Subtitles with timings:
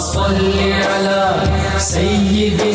[0.00, 1.42] صل على
[1.78, 2.69] سيدنا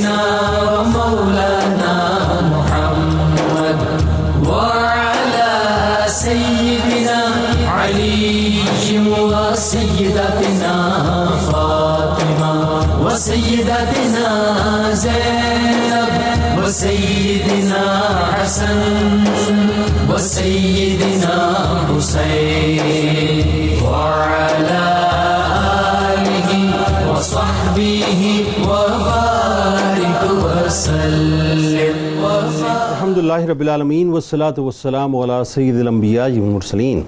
[33.45, 37.01] الحمد رب العالمین والصلاة والسلام علی سید الانبیاء والمرسلین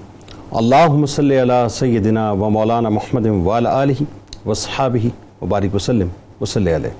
[0.60, 4.02] اللہم صلی علی سیدنا و مولانا محمد وعلی آلہ
[4.46, 5.08] وصحابہ
[5.40, 6.08] وبارک وسلم
[6.40, 6.90] وصلی علیہ.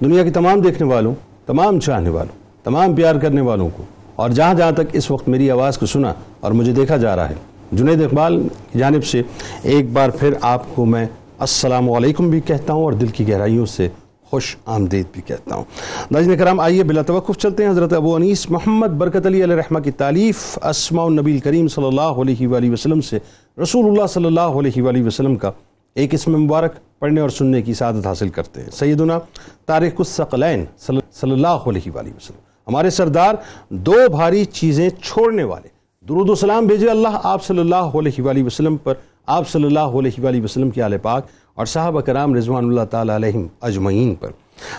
[0.00, 1.14] دنیا کی تمام دیکھنے والوں،
[1.46, 2.34] تمام چاہنے والوں،
[2.64, 3.82] تمام پیار کرنے والوں کو،
[4.16, 7.28] اور جہاں جہاں تک اس وقت میری آواز کو سنا اور مجھے دیکھا جا رہا
[7.30, 7.34] ہے،
[7.72, 8.40] جنید اقبال
[8.72, 9.22] کی جانب سے
[9.62, 11.06] ایک بار پھر آپ کو میں
[11.48, 13.88] السلام علیکم بھی کہتا ہوں اور دل کی گہرائیوں سے
[14.32, 15.64] خوش آمدید بھی کہتا ہوں۔
[16.10, 19.78] ناظرین کرام، آئیے بلا توقف چلتے ہیں۔ حضرت ابو انیس محمد برکت علی علیہ رحمہ
[19.78, 23.18] کی تعلیف اسماء النبی کریم صلی اللہ علیہ وآلہ وسلم سے
[23.62, 25.50] رسول اللہ صلی اللہ علیہ وآلہ وسلم کا
[25.94, 29.18] ایک اسم مبارک پڑھنے اور سننے کی سعادت حاصل کرتے ہیں۔ سیدنا
[29.66, 33.34] تاریخ الثقلین صلی اللہ علیہ وآلہ وسلم۔ ہمارے سردار،
[33.68, 35.68] دو بھاری چیزیں چھوڑنے والے۔
[36.08, 38.94] درود و سلام بھیجے اللہ آپ صلی اللہ علیہ وآلہ وسلم پر۔
[39.26, 43.14] آپ صلی اللہ علیہ وآلہ وسلم کی آل پاک۔ اور صحابہ کرام رضوان اللہ تعالیٰ
[43.14, 44.30] علیہم اجمعین پر۔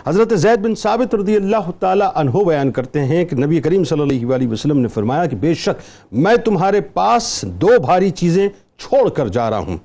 [0.07, 4.02] حضرت زید بن ثابت رضی اللہ تعالیٰ عنہ بیان کرتے ہیں کہ نبی کریم صلی
[4.02, 9.09] اللہ علیہ وسلم نے فرمایا کہ بے شک میں تمہارے پاس دو بھاری چیزیں چھوڑ
[9.09, 9.77] کر جا رہا ہوں۔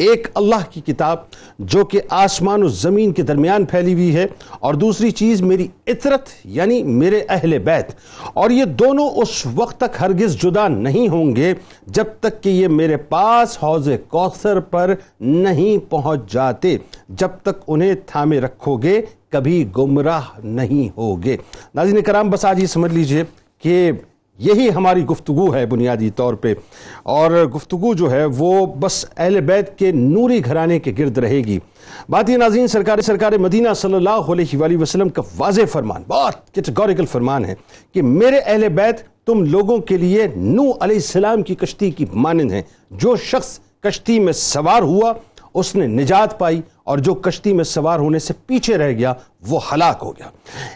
[0.00, 1.16] ایک اللہ کی کتاب
[1.58, 4.26] جو کہ آسمان و زمین کے درمیان پھیلی ہوئی ہے۔
[4.60, 7.90] اور دوسری چیز، میری عطرت یعنی میرے اہل بیت۔
[8.34, 11.54] اور یہ دونوں اس وقت تک ہرگز جدا نہیں ہوں گے
[11.86, 16.76] جب تک کہ یہ میرے پاس حوض کوثر پر نہیں پہنچ جاتے۔
[17.08, 21.36] جب تک انہیں تھامے رکھو گے، کبھی گمراہ نہیں ہوگے۔
[21.74, 23.24] ناظرین کرام، بس آج یہ سمجھ لیجیے
[23.58, 23.92] کہ
[24.40, 26.54] یہی ہماری گفتگو ہے بنیادی طور پہ۔
[27.02, 31.58] اور گفتگو جو ہے وہ بس اہل بیت کے نوری گھرانے کے گرد رہے گی۔
[32.08, 36.54] بات یہ ناظرین، سرکار سرکار مدینہ صلی اللہ علیہ وآلہ وسلم کا واضح فرمان، بہت
[36.54, 37.54] کیٹیگوریکل فرمان ہے
[37.94, 42.52] کہ میرے اہل بیت تم لوگوں کے لیے نو علیہ السلام کی کشتی کی مانند
[42.52, 45.12] ہیں۔ جو شخص کشتی میں سوار ہوا
[45.54, 49.12] اس نے نجات پائی اور جو کشتی میں سوار ہونے سے پیچھے رہ گیا،
[49.48, 50.26] وہ ہلاک ہو گیا۔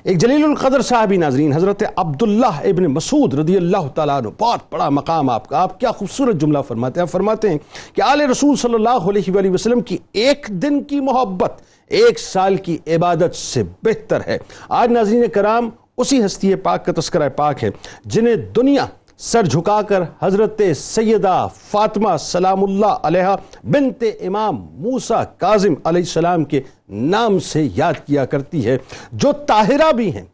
[0.05, 4.89] ایک جلیل القدر صاحبی ناظرین، حضرت عبداللہ ابن مسعود رضی اللہ تعالیٰ عنہ، بہت بڑا
[4.89, 7.59] مقام آپ کا۔ آپ کیا خوبصورت جملہ فرماتے ہیں۔ فرماتے ہیں
[7.93, 11.53] کہ آل رسول صلی اللہ علیہ وآلہ وسلم کی ایک دن کی محبت،
[11.89, 17.29] ایک سال کی عبادت سے بہتر ہے۔ آج ناظرین کرام، اسی ہستی پاک کا تذکرہ
[17.29, 17.71] پاک ہے،
[18.05, 18.87] جنہیں دنیا
[19.21, 26.45] سر جھکا کر حضرت سیدہ فاطمہ سلام اللہ علیہ بنت امام موسیٰ کاظم علیہ السلام
[26.45, 28.77] کے نام سے یاد کیا کرتی ہے
[29.15, 30.25] جو طاہرہ بھی ہیں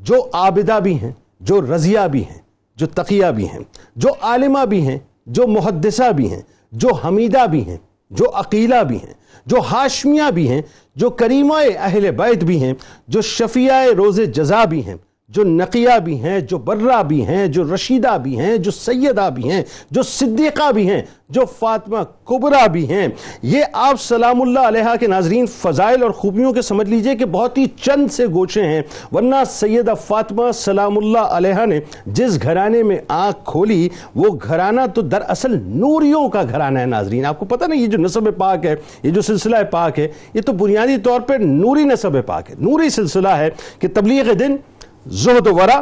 [0.00, 2.38] جو عابدہ بھی ہیں جو رضیہ بھی ہیں
[2.78, 3.60] جو تقیہ بھی ہیں
[3.96, 4.98] جو عالمہ بھی ہیں
[5.28, 6.40] جو محدثہ بھی ہیں
[6.72, 7.76] جو حمیدہ بھی ہیں
[8.10, 9.14] جو عقیلہ بھی ہیں
[9.46, 10.60] جو ہاشمیہ بھی ہیں
[10.96, 12.72] جو کریمہ اہل بیت بھی ہیں
[13.08, 14.96] جو شفیع روز جزا بھی ہیں
[15.30, 19.50] جو نقیہ بھی ہیں، جو برہ بھی ہیں، جو رشیدہ بھی ہیں، جو سیدہ بھی
[19.50, 23.08] ہیں، جو صدیقہ بھی ہیں، جو فاطمہ کبرہ بھی ہیں۔
[23.42, 27.58] یہ آپ سلام اللہ علیہ کے ناظرین فضائل اور خوبیوں کے سمجھ لیجیے کہ بہت
[27.58, 28.82] ہی چند سے گوچے ہیں،
[29.12, 35.02] ورنہ سیدہ فاطمہ سلام اللہ علیہ نے جس گھرانے میں آنکھ کھولی، وہ گھرانہ تو
[35.02, 38.74] دراصل نوریوں کا گھرانہ ہے ناظرین۔ آپ کو پتہ نہیں، یہ جو نصب پاک ہے،
[39.02, 42.88] یہ جو سلسلہ پاک ہے، یہ تو بنیادی طور پر نوری نصب پاک ہے۔ نوری
[42.88, 44.56] سلسلہ ہے کہ تبلیغ دن
[45.06, 45.80] زہد و ورا،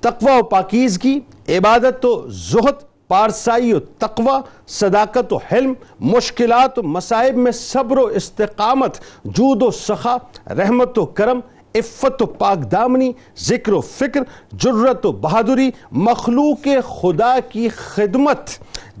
[0.00, 1.18] تقوی و پاکیزگی
[1.48, 8.06] عبادت و زہد، پارسائی و تقوی، صداقت و حلم، مشکلات و مصائب میں صبر و
[8.14, 10.16] استقامت، جود و سخا،
[10.50, 11.40] رحمت و کرم،
[11.74, 14.20] عفت و پاک دامنی، ذکر و فکر
[14.52, 18.50] جرت و بہادری، مخلوق خدا کی خدمت،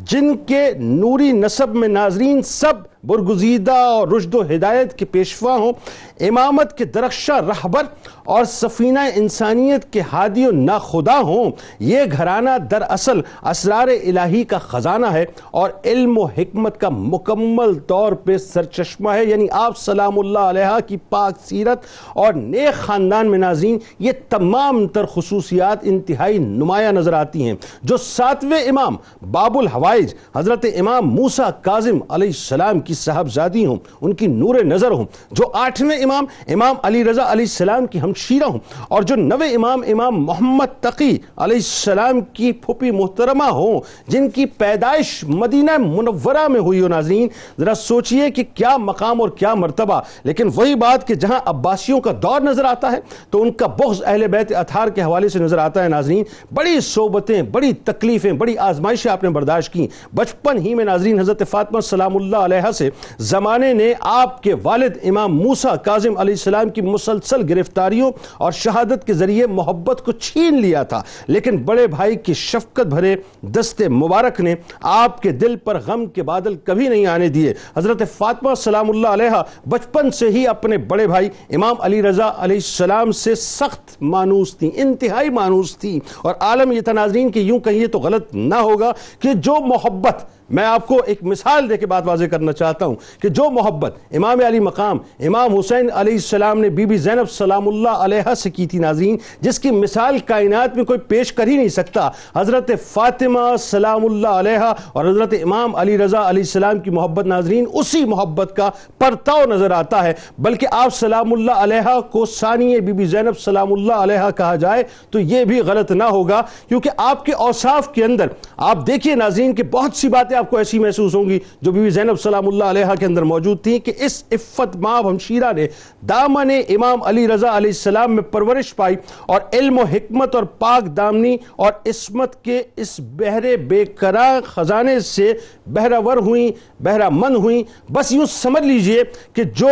[0.04, 2.74] جن کے نوری نصب میں ناظرین سب
[3.04, 5.72] برگزیدہ اور رشد و ہدایت کے پیشوا ہوں،
[6.20, 7.82] امامت کے درخشہ رہبر
[8.24, 15.06] اور سفینہ انسانیت کے ہادی و ناخدا ہوں۔ یہ گھرانہ دراصل اسرار الہی کا خزانہ
[15.06, 20.38] ہے اور علم و حکمت کا مکمل طور پہ سرچشمہ ہے۔ یعنی آپ سلام اللہ
[20.38, 21.78] علیہ کی پاک سیرت
[22.14, 27.96] اور نیک خاندان میں ناظرین، یہ تمام تر خصوصیات انتہائی نمایاں نظر آتی ہیں۔ جو
[27.96, 28.96] ساتویں امام
[29.30, 34.62] باب الحوائج حضرت امام موسیٰ کاظم علیہ السلام کی کی صاحبزادی ہوں، ان کی نور
[34.64, 38.58] نظر ہوں، جو آٹھویں امام امام علی رضا علیہ السلام کی ہمشیرہ ہوں،
[38.88, 44.46] اور جو نوے امام امام محمد تقی علیہ السلام کی پھوپی محترمہ ہوں، جن کی
[44.58, 47.28] پیدائش مدینہ منورہ میں ہوئی ہو ناظرین،
[47.58, 52.12] ذرا سوچئے کہ کیا مقام اور کیا مرتبہ۔ لیکن وہی بات کہ جہاں عباسیوں کا
[52.22, 53.00] دور نظر آتا ہے،
[53.30, 56.80] تو ان کا بغض اہل بیت اتھار کے حوالے سے نظر آتا ہے ناظرین۔ بڑی
[56.84, 61.80] صحبتیں، بڑی تکلیفیں، بڑی آزمائشیں آپ نے برداشت کی۔ بچپن ہی میں ناظرین حضرت فاطمہ
[61.80, 62.90] سلام اللہ علیہ سے سے
[63.30, 69.06] زمانے نے آپ کے والد امام موسیٰ کاظم علیہ السلام کی مسلسل گرفتاریوں اور شہادت
[69.06, 74.40] کے ذریعے محبت کو چھین لیا تھا۔ لیکن بڑے بھائی کی شفقت بھرے دست مبارک
[74.40, 74.54] نے
[74.98, 79.08] آپ کے دل پر غم کے بادل کبھی نہیں آنے دیے۔ حضرت فاطمہ سلام اللہ
[79.08, 84.56] علیہ بچپن سے ہی اپنے بڑے بھائی امام علی رضا علیہ السلام سے سخت مانوس
[84.56, 88.92] تھی انتہائی مانوس تھی اور عالم یہ تناظرین کہ یوں کہیے تو غلط نہ ہوگا
[89.20, 92.94] کہ جو محبت میں آپ کو ایک مثال دے کے بات واضح کرنا چاہتا ہوں
[93.22, 97.68] کہ جو محبت امام علی مقام، امام حسین علیہ السلام نے بی بی زینب سلام
[97.68, 101.56] اللہ علیہ سے کی تھی ناظرین، جس کی مثال کائنات میں کوئی پیش کر ہی
[101.56, 106.90] نہیں سکتا۔ حضرت فاطمہ سلام اللہ علیہ اور حضرت امام علی رضا علیہ السلام کی
[106.90, 112.24] محبت ناظرین، اسی محبت کا پرتاؤ نظر آتا ہے۔ بلکہ آپ سلام اللہ علیہ کو
[112.26, 116.42] ثانی بی بی زینب سلام اللہ علیہ کہا جائے تو یہ بھی غلط نہ ہوگا،
[116.68, 118.26] کیونکہ آپ کے اوصاف کے اندر،
[118.56, 121.80] آپ دیکھیے ناظرین کہ بہت سی باتیں آپ کو ایسی محسوس ہوں گی جو بی
[121.80, 125.66] بی زینب سلام اللہ علیہ کے اندر موجود تھی کہ اس عفت ماب ہمشیرہ نے
[126.08, 128.96] دامن امام علی رضا علیہ السلام میں پرورش پائی
[129.26, 134.98] اور علم و حکمت اور پاک دامنی اور اسمت کے اس بہرے بے قرار خزانے
[135.00, 135.32] سے
[135.66, 136.50] بہرور ہوئیں،
[136.82, 137.62] بہرہ مند ہوئیں۔
[137.92, 139.02] بس یوں سمجھ لیجیے
[139.34, 139.68] کہ جو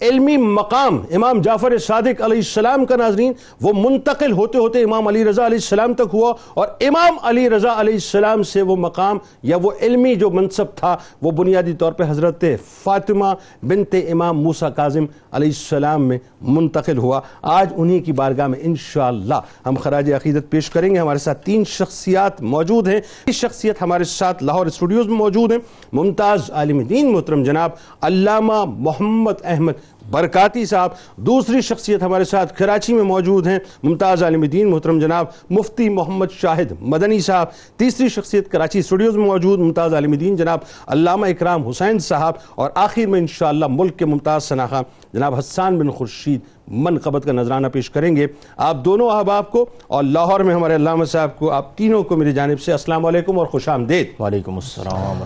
[0.00, 5.24] علمی مقام امام جعفر صادق علیہ السلام کا ناظرین، وہ منتقل ہوتے ہوتے امام علی
[5.24, 9.56] رضا علیہ السلام تک ہوا اور امام علی رضا علیہ السلام سے وہ مقام یا
[9.62, 12.44] وہ علمی جو منصب تھا وہ بنیادی طور پہ حضرت
[12.84, 13.26] فاطمہ
[13.62, 19.34] بنت امام موسیٰ کاظم علیہ السلام میں منتقل ہوا۔ آج انہی کی بارگاہ میں انشاءاللہ
[19.66, 24.04] ہم خراج عقیدت پیش کریں گے۔ ہمارے ساتھ تین شخصیات موجود ہیں۔ اس شخصیت ہمارے
[24.04, 25.58] ساتھ لاہور اسٹوڈیوز میں موجود ہیں۔
[25.92, 27.70] ممتاز عالم دین محترم جناب
[28.00, 29.72] علامہ محمد احمد
[30.10, 35.26] برکاتی صاحب، دوسری شخصیت ہمارے ساتھ کراچی میں موجود ہیں، ممتاز عالم دین محترم جناب
[35.50, 40.60] مفتی محمد شاہد مدنی صاحب، تیسری شخصیت کراچی اسٹوڈیوز میں موجود، ممتاز عالم دین جناب
[40.86, 44.82] علامہ اکرام حسین صاحب، اور آخر میں انشاءاللہ ملک کے ممتاز سناخہ
[45.12, 48.26] جناب حسان بن خورشید من قبط کا نظرانہ پیش کریں گے۔
[48.56, 52.32] آپ دونوں احباب کو اور لاہور میں ہمارے علامہ صاحب کو آپ تینوں کو میری
[52.32, 55.22] جانب سے السلام علیکم اور خوش آمدید۔ وعلیکم السلام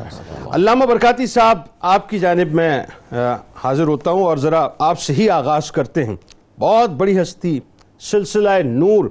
[0.51, 2.83] علامہ برکاتی صاحب آپ کی جانب میں
[3.55, 6.17] حاضر ہوتا ہوں اور ذرا آپ سے ہی آغاز کرتے ہیں۔
[6.59, 7.61] بہت بڑی ہستی
[8.01, 9.05] سلسلہ نور۔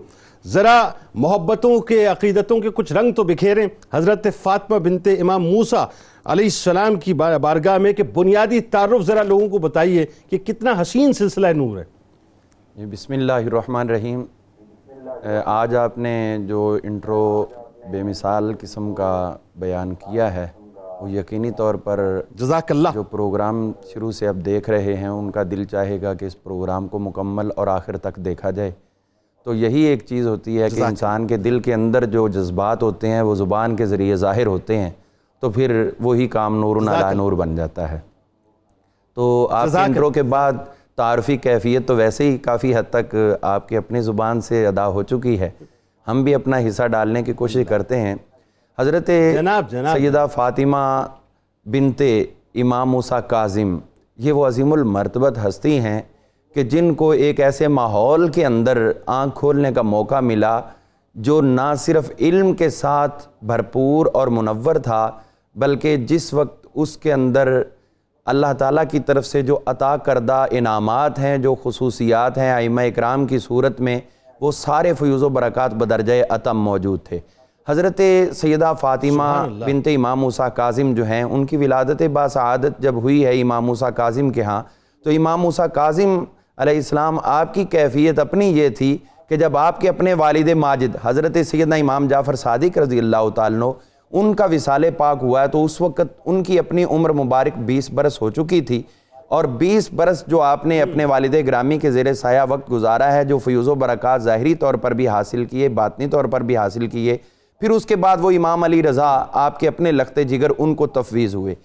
[0.46, 5.86] ذرا محبتوں کے عقیدتوں کے کچھ رنگ تو بکھیریں۔ حضرت فاطمہ بنت امام موسیٰ
[6.26, 10.74] علیہ السلام کی بار- بارگاہ میں کہ بنیادی تعارف ذرا لوگوں کو بتائیے کہ کتنا
[10.82, 11.99] حسین سلسلہ نور ہے۔
[12.80, 14.24] جی بسم اللہ الرحمن الرحیم۔
[15.46, 17.46] آج آپ نے جو انٹرو
[17.92, 20.48] بے مثال قسم کا بیان کیا ہے
[21.02, 22.00] وہ یقینی طور پر
[22.36, 26.14] جزاک اللہ۔ جو پروگرام شروع سے اب دیکھ رہے ہیں ان کا دل چاہے گا
[26.14, 28.72] کہ اس پروگرام کو مکمل اور آخر تک دیکھا جائے۔
[29.44, 33.10] تو یہی ایک چیز ہوتی ہے کہ انسان کے دل کے اندر جو جذبات ہوتے
[33.10, 34.90] ہیں وہ زبان کے ذریعے ظاہر ہوتے ہیں
[35.40, 38.00] تو پھر وہی کام نور علی نور بن جاتا ہے۔
[39.14, 40.54] تو آپ انٹرو کے بعد
[41.00, 45.04] تعارفی کیفیت تو ویسے ہی کافی حد تک آپ کی اپنی زبان سے ادا ہو
[45.04, 45.50] چکی ہے
[46.08, 48.16] ہم بھی اپنا حصہ ڈالنے کی کوشش کرتے ہیں
[48.78, 50.78] حضرت جناب، جناب۔ سیدہ فاطمہ
[51.66, 52.02] بنت
[52.56, 53.78] امام موسیٰ کاظم
[54.20, 56.02] یہ وہ عظیم المرتبت ہستی ہیں
[56.56, 58.78] کہ جن کو ایک ایسے ماحول کے اندر
[59.14, 60.60] آنکھ کھولنے کا موقع ملا
[61.16, 65.10] جو نہ صرف علم کے ساتھ بھرپور اور منور تھا
[65.56, 67.62] بلکہ جس وقت اس کے اندر
[68.30, 73.26] اللہ تعالیٰ کی طرف سے جو عطا کردہ انعامات ہیں جو خصوصیات ہیں ائمہ اکرام
[73.26, 74.00] کی صورت میں
[74.42, 77.20] وہ سارے فیوز و برکات بدرجہ عتم موجود تھے۔
[77.70, 78.02] حضرت
[78.36, 83.42] سیدہ فاطمہ بنت امام موسیٰ کاظم جو ہیں ان کی ولادت باسعادت جب ہوئی ہے
[83.42, 84.64] امام موسیٰ کاظم کے ہاں
[85.04, 86.24] تو امام موسیٰ کاظم
[86.58, 88.98] علیہ السلام آپ کی کیفیت اپنی یہ تھی
[89.30, 93.74] کہ جب آپ کے اپنے والد ماجد حضرت سیدنا امام جعفر صادق رضی اللہ تعالیٰ
[94.12, 97.90] ان کا وصال پاک ہوا ہے تو اس وقت ان کی اپنی عمر مبارک بیس
[97.90, 98.82] برس ہو چکی تھی۔
[99.28, 103.26] اور بیس برس جو آپ نے اپنے والد گرامی کے زیر سایہ وقت گزارا ہے،
[103.26, 106.88] جو فیوز و برکات ظاہری طور پر بھی حاصل کیے، باطنی طور پر بھی حاصل
[106.88, 107.18] کیے،
[107.60, 110.88] پھر اس کے بعد وہ امام علی رضا آپ کے اپنے لخت جگر ان کو
[110.88, 111.56] تفویض ہوئے۔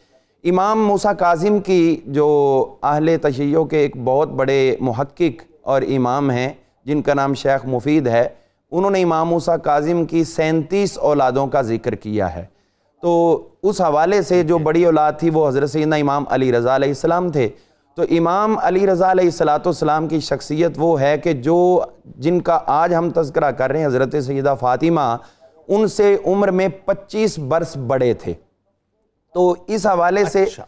[0.45, 6.53] امام موسیٰ کاظم کی جو اہل تشیع کے ایک بہت بڑے محقق اور امام ہیں،
[6.85, 8.29] جن کا نام شیخ مفید ہے
[8.77, 12.45] انہوں نے امام موسیٰ کاظم کی سینتیس اولادوں کا ذکر کیا ہے۔
[13.03, 16.89] تو اس حوالے سے جو بڑی اولاد تھی وہ حضرت سیدنا امام علی رضا علیہ
[16.89, 17.49] السلام تھے۔
[17.97, 22.59] تو امام علی رضا علیہ السلاۃ والسلام کی شخصیت وہ ہے کہ جو جن کا
[22.67, 25.17] آج ہم تذکرہ کر رہے ہیں حضرت سیدہ فاطمہ
[25.69, 28.35] ان سے عمر میں پچیس برس بڑے تھے۔
[29.35, 30.65] تو اس حوالے سے اچھا،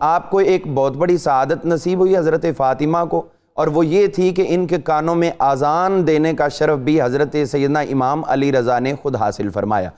[0.00, 3.22] آپ کو ایک بہت بڑی سعادت نصیب ہوئی حضرت فاطمہ کو۔
[3.56, 7.36] اور وہ یہ تھی کہ ان کے کانوں میں آزان دینے کا شرف بھی حضرت
[7.50, 9.90] سیدنا امام علی رضا نے خود حاصل فرمایا۔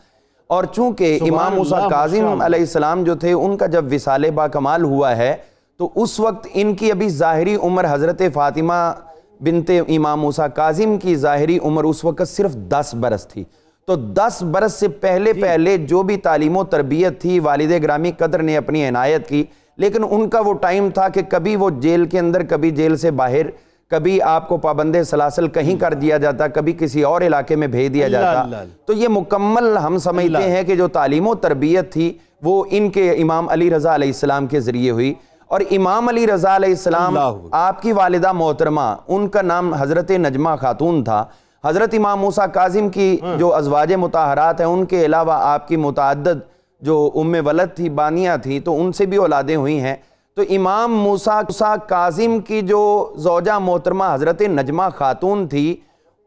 [0.46, 4.84] اور چونکہ امام موسیٰ کاظم۔ علیہ السلام جو تھے ان کا جب وصال با کمال
[4.84, 5.36] ہوا ہے
[5.78, 8.92] تو اس وقت ان کی ابھی ظاہری عمر حضرت فاطمہ
[9.40, 13.44] بنت امام موسیٰ کاظم کی ظاہری عمر اس وقت صرف دس برس تھی۔
[13.86, 18.42] تو دس برس سے پہلے پہلے جو بھی تعلیم و تربیت تھی والد گرامی قدر
[18.42, 19.44] نے اپنی عنایت کی۔
[19.78, 23.10] لیکن ان کا وہ ٹائم تھا کہ کبھی وہ جیل کے اندر کبھی جیل سے
[23.10, 23.46] باہر
[23.90, 27.94] کبھی آپ کو پابند سلاسل کہیں کر دیا جاتا کبھی کسی اور علاقے میں بھیج
[27.94, 28.56] دیا جاتا اللہ۔
[28.86, 33.10] تو یہ مکمل ہم سمجھتے۔ ہیں کہ جو تعلیم و تربیت تھی وہ ان کے
[33.10, 35.14] امام علی رضا علیہ السلام کے ذریعے ہوئی
[35.46, 37.16] اور امام علی رضا علیہ السلام۔
[37.50, 41.24] آپ کی والدہ محترمہ ان کا نام حضرت نجمہ خاتون تھا
[41.64, 46.57] حضرت امام موسیٰ کاظم کی جو ازواج متحرات ہیں ان کے علاوہ آپ کی متعدد
[46.80, 49.94] جو ام ولد تھی بانیہ تھی تو ان سے بھی اولادیں ہوئی ہیں۔
[50.36, 51.42] تو امام موسیٰ
[51.88, 55.76] کاظم کی جو زوجہ محترمہ حضرت نجمہ خاتون تھی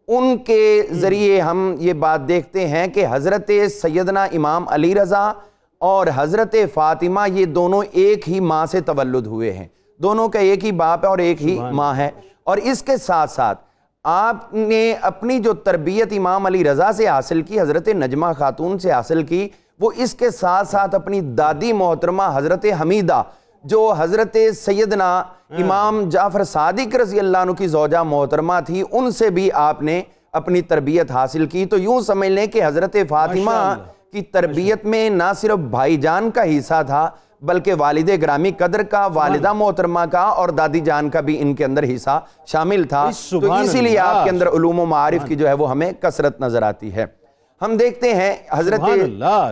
[0.07, 5.31] ان کے ذریعے ہم یہ بات دیکھتے ہیں کہ حضرت سیدنا امام علی رضا
[5.77, 9.67] اور حضرت فاطمہ یہ دونوں ایک ہی ماں سے تولد ہوئے ہیں۔
[9.97, 12.09] دونوں کا ایک ہی باپ ہے اور ایک ہی ماں ہے۔
[12.43, 13.59] اور اس کے ساتھ ساتھ
[14.03, 18.91] آپ نے اپنی جو تربیت امام علی رضا سے حاصل کی حضرت نجمہ خاتون سے
[18.91, 19.49] حاصل کی
[19.81, 23.21] وہ اس کے ساتھ ساتھ اپنی دادی محترمہ حضرت حمیدہ
[23.63, 25.23] جو حضرت سیدنا
[25.57, 30.01] امام جعفر صادق رضی اللہ عنہ کی زوجہ محترمہ تھی ان سے بھی آپ نے
[30.31, 33.73] اپنی تربیت حاصل کی تو یوں سمجھ لیں کہ حضرت فاطمہ۔
[34.11, 37.09] کی تربیت میں نہ صرف بھائی جان کا حصہ تھا
[37.41, 41.65] بلکہ والد گرامی قدر کا والدہ محترمہ کا اور دادی جان کا بھی ان کے
[41.65, 45.47] اندر حصہ شامل تھا تو اسی لیے آپ۔ کے اندر علوم و معارف کی جو
[45.47, 47.05] ہے وہ ہمیں کثرت نظر آتی ہے
[47.61, 48.79] ہم دیکھتے ہیں حضرت۔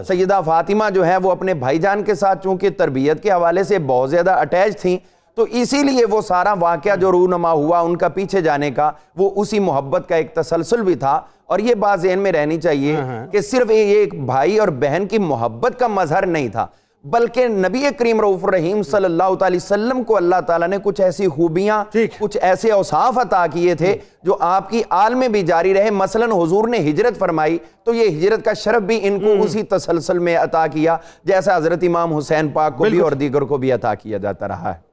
[0.07, 3.79] سیدہ فاطمہ جو ہے وہ اپنے بھائی جان کے ساتھ چونکہ تربیت کے حوالے سے
[3.79, 4.97] بہت زیادہ اٹیچ تھیں
[5.37, 9.29] تو اسی لیے وہ سارا واقعہ جو رونما ہوا ان کا پیچھے جانے کا وہ
[9.35, 12.95] اسی محبت کا ایک تسلسل بھی تھا اور یہ بات ذہن میں رہنی چاہیے
[13.31, 16.65] کہ صرف یہ ایک بھائی اور بہن کی محبت کا مظہر نہیں تھا
[17.03, 21.27] بلکہ نبی کریم رعوف الرحیم صلی اللہ تعالی وسلم کو اللہ تعالیٰ نے کچھ ایسی
[21.27, 21.83] خوبیاں۔
[22.19, 26.25] کچھ ایسے اوصاف عطا کیے تھے جو آپ کی آل میں بھی جاری رہے۔ مثلا
[26.25, 30.37] حضور نے ہجرت فرمائی تو یہ ہجرت کا شرف بھی ان کو اسی تسلسل میں
[30.37, 34.17] عطا کیا جیسا حضرت امام حسین پاک کو بھی۔ اور دیگر کو بھی عطا کیا
[34.17, 34.89] جاتا رہا ہے۔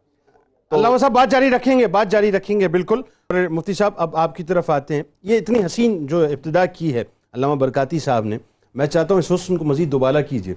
[0.76, 3.00] علامہ صاحب بات جاری رکھیں گے بات جاری رکھیں گے بالکل۔
[3.50, 7.04] مفتی صاحب اب آپ کی طرف آتے ہیں۔ یہ اتنی حسین جو ابتدا کی ہے
[7.32, 8.38] علامہ برکاتی صاحب نے
[8.74, 10.54] میں چاہتا ہوں اس حسن کو مزید دوبالا کیجیے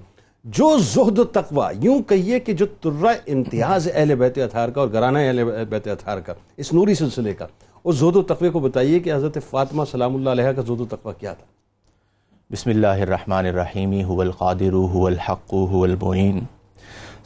[0.55, 4.89] جو زہد و تقوی، یوں کہیے کہ جو ترہ امتیاز اہل بیت اطہار کا اور
[4.89, 7.45] گرانہ اہل بیت اطہار کا، اس نوری سلسلے کا،
[7.83, 10.85] اس زہد و تقوی کو بتائیے کہ حضرت فاطمہ سلام اللہ علیہ کا زہد و
[10.89, 11.45] تقوی کیا تھا؟
[12.49, 16.39] بسم اللہ الرحمن الرحیم، هو القادر، هو الحق، هو المعین.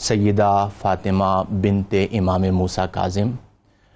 [0.08, 0.52] سیدہ
[0.82, 3.32] فاطمہ بنت امام موسیٰ کاظم،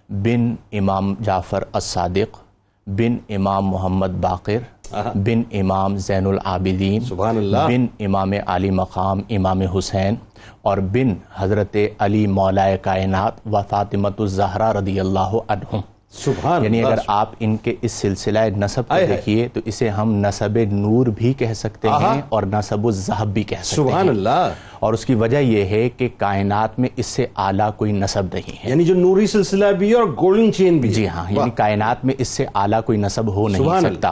[0.10, 0.50] بن
[0.81, 2.39] امام جعفر الصادق،
[2.88, 4.60] بن امام محمد باقر
[4.91, 10.15] بن امام زین العابدین سبحان اللہ۔ بن امام علی مقام امام حسین
[10.62, 15.79] اور بن حضرت علی مولائے کائنات و فاطمۃ الزہرا رضی اللہ عنہم.
[16.12, 16.94] سبحان یعنی اللہ.
[16.94, 21.34] اگر آپ ان کے اس سلسلہ نصب کو۔ دیکھیے تو اسے ہم نصب نور بھی
[21.34, 24.10] کہہ سکتے۔ ہیں اور نصب الزہب بھی کہہ سکتے سبحان ہیں.
[24.10, 28.25] اللہ اور اس کی وجہ یہ ہے کہ کائنات میں اس سے اعلیٰ کوئی نصب
[28.34, 28.70] نہیں ہے.
[28.70, 32.27] یعنی جو نوری سلسلہ بھی اور گولڈن چین بھی جی ہاں یعنی کائنات میں اس
[32.27, 34.12] سے اعلیٰ کوئی نصب ہو نہیں سکتا.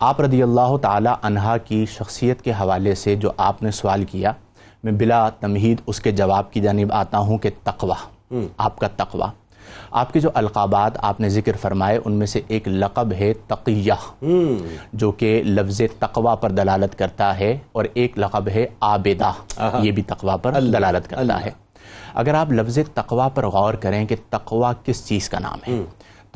[0.00, 4.32] آپ رضی اللہ تعالی عنہا کی شخصیت کے حوالے سے جو آپ نے سوال کیا
[4.84, 9.28] میں بلا تمہید اس کے جواب کی جانب آتا ہوں کہ تقوی آپ کا تقوی۔
[9.90, 13.92] آپ کے جو القابات آپ نے ذکر فرمائے ان میں سے ایک لقب ہے تقیہ
[14.92, 19.32] جو کہ لفظ تقوی پر دلالت کرتا ہے اور ایک لقب ہے عابدہ
[19.82, 21.50] یہ بھی تقوی پر دلالت کرتا ہے۔
[22.14, 25.80] اگر آپ لفظ تقوی پر غور کریں کہ تقوی کس چیز کا نام ہے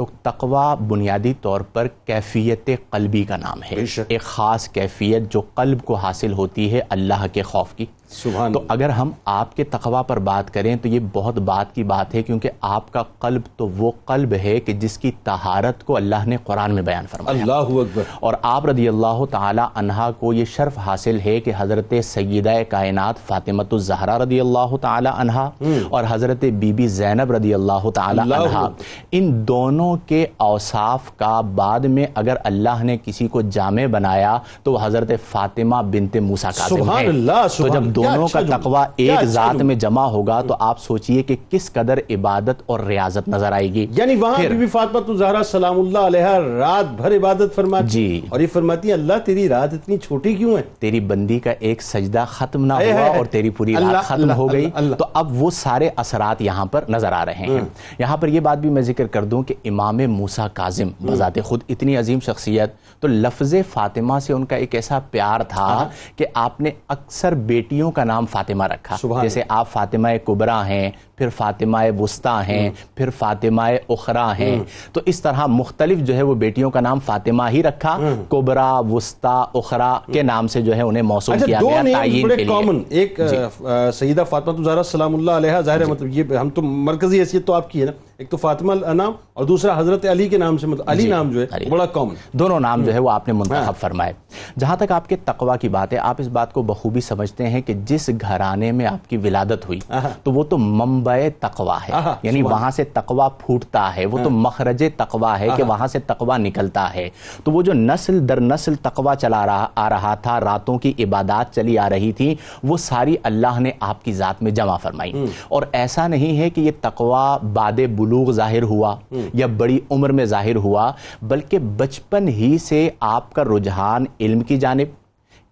[0.01, 5.83] تو تقوی بنیادی طور پر کیفیت قلبی کا نام ہے۔ ایک خاص کیفیت جو قلب
[5.85, 10.03] کو حاصل ہوتی ہے اللہ کے خوف کی سبحان تو اگر ہم آپ کے تقوی
[10.07, 13.69] پر بات کریں تو یہ بہت بات کی بات ہے کیونکہ آپ کا قلب تو
[13.69, 17.53] وہ قلب ہے کہ جس کی طہارت کو اللہ نے قرآن میں بیان فرمایا۔ اللہ
[17.53, 22.55] اکبر۔ اور آپ رضی اللہ تعالی عنہا کو یہ شرف حاصل ہے کہ حضرت سیدہ
[22.69, 25.51] کائنات فاطمۃ الزہرا رضی اللہ تعالی عنہا
[25.91, 28.69] اور حضرت بی بی زینب رضی اللہ تعالی اللہ عنہا۔
[29.13, 34.73] ان دونوں کے اوصاف کا بعد میں اگر اللہ نے کسی کو جامع بنایا تو
[34.73, 38.83] وہ حضرت فاطمہ بنت موسیٰ کاظم سبحان ہے اللہ، تو سبحان جب دونوں کا تقوی
[38.97, 43.53] ایک ذات۔ میں جمع ہوگا تو آپ سوچئے کہ کس قدر عبادت اور ریاضت نظر
[43.53, 46.25] آئے گی یعنی وہاں بی بی فاطمہ تو زہرا سلام اللہ علیہ
[46.59, 50.57] رات بھر عبادت فرماتی جی۔ اور یہ فرماتی ہے اللہ تیری رات اتنی چھوٹی کیوں
[50.57, 54.53] ہے تیری بندی کا ایک سجدہ ختم نہ ہوا۔ اور تیری پوری رات ختم ہو
[54.53, 57.61] گئی۔ تو اب وہ سارے اثرات یہاں پر نظر آ رہے ہیں
[57.99, 61.63] یہاں پر یہ بات بھی میں ذکر کر دوں کہ امام موسیٰ کاظم بذات خود
[61.69, 66.61] اتنی عظیم شخصیت تو لفظ فاطمہ سے ان کا ایک ایسا پیار تھا کہ آپ
[66.61, 72.43] نے اکثر بیٹیوں کا نام فاطمہ رکھا۔ جیسے آپ فاطمہ کبرا ہیں پھر فاطمہ وسطیٰ
[72.49, 74.61] ہیں پھر فاطمہ اخرا ہیں۔
[74.93, 79.45] تو اس طرح مختلف جو ہے وہ بیٹیوں کا نام فاطمہ ہی رکھا۔ کبرا وسطیٰ
[79.55, 82.55] اخرا کے نام سے جو ہے انہیں موصول اچھا کیا گیا تعین کے لیے۔
[82.89, 87.21] ایک آ، سیدہ فاطمہ زہرا سلام اللہ علیہ ظاہر ہے مطلب یہ ہم تو مرکزی
[87.21, 90.39] حیثیت تو آپ کی ہے نا۔ ایک تو فاطمہ نام اور دوسرا حضرت علی کے
[90.39, 93.29] نام سے مطلب علی نام جو ہے۔ بڑا کامن دونوں نام جو ہے وہ آپ
[93.29, 94.13] نے منتخب فرمائے۔
[94.59, 97.61] جہاں تک آپ کے تقوی کی بات ہے آپ اس بات کو بخوبی سمجھتے ہیں
[97.61, 99.81] کہ جس گھرانے میں آپ کی ولادت ہوئی
[100.23, 104.85] تو وہ تو منبع تقوی ہے۔ یعنی وہاں سے تقوی پھوٹتا ہے وہ تو مخرج
[104.97, 107.09] تقوی ہے کہ وہاں سے تقوی نکلتا ہے۔
[107.45, 111.55] تو وہ جو نسل در نسل تقوی چلا رہا آ رہا تھا راتوں کی عبادات
[111.55, 115.13] چلی آ رہی تھی وہ ساری اللہ نے آپ کی ذات میں جمع فرمائی۔
[115.49, 118.97] اور ایسا نہیں ہے کہ یہ تقوی بعد بلوغ ظاہر ہوا
[119.33, 124.57] یا بڑی عمر میں ظاہر ہوا بلکہ بچپن ہی سے آپ کا رجحان علم کی
[124.57, 124.89] جانب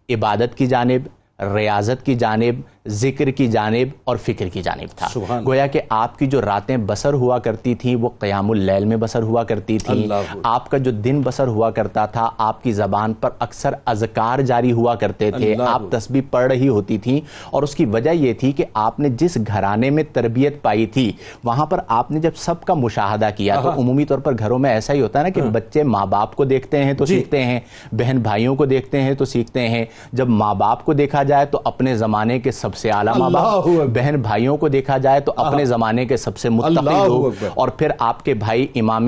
[0.09, 1.09] عبادت کی جانب
[1.41, 6.19] ریاضت کی جانب ذکر کی جانب اور فکر کی جانب تھا۔ سبحان گویا کہ آپ
[6.19, 10.09] کی جو راتیں بسر ہوا کرتی تھیں وہ قیام اللیل میں بسر ہوا کرتی تھیں۔
[10.43, 14.73] آپ کا جو دن بسر ہوا کرتا تھا آپ کی زبان پر اکثر اذکار جاری
[14.73, 18.53] ہوا کرتے تھے۔ آپ تسبیح پڑھ رہی ہوتی تھیں اور اس کی وجہ یہ تھی
[18.53, 21.13] کہ آپ نے جس گھرانے میں تربیت پائی تھی
[21.45, 24.71] وہاں پر آپ نے جب سب کا مشاہدہ کیا تو عمومی طور پر گھروں میں
[24.71, 27.45] ایسا ہی ہوتا ہے نا کہ بچے ماں باپ کو دیکھتے ہیں تو جی۔ سیکھتے
[27.45, 27.61] ہیں
[27.93, 31.61] بہن بھائیوں کو دیکھتے ہیں تو سیکھتے ہیں۔ جب ماں باپ کو دیکھا جائے تو
[31.65, 35.65] اپنے زمانے کے سب سے اعلیٰ ماں باپ۔ بہن بھائیوں کو دیکھا جائے تو اپنے
[35.65, 39.07] زمانے کے سب سے متقی لوگ۔ اور پھر آپ کے بھائی امام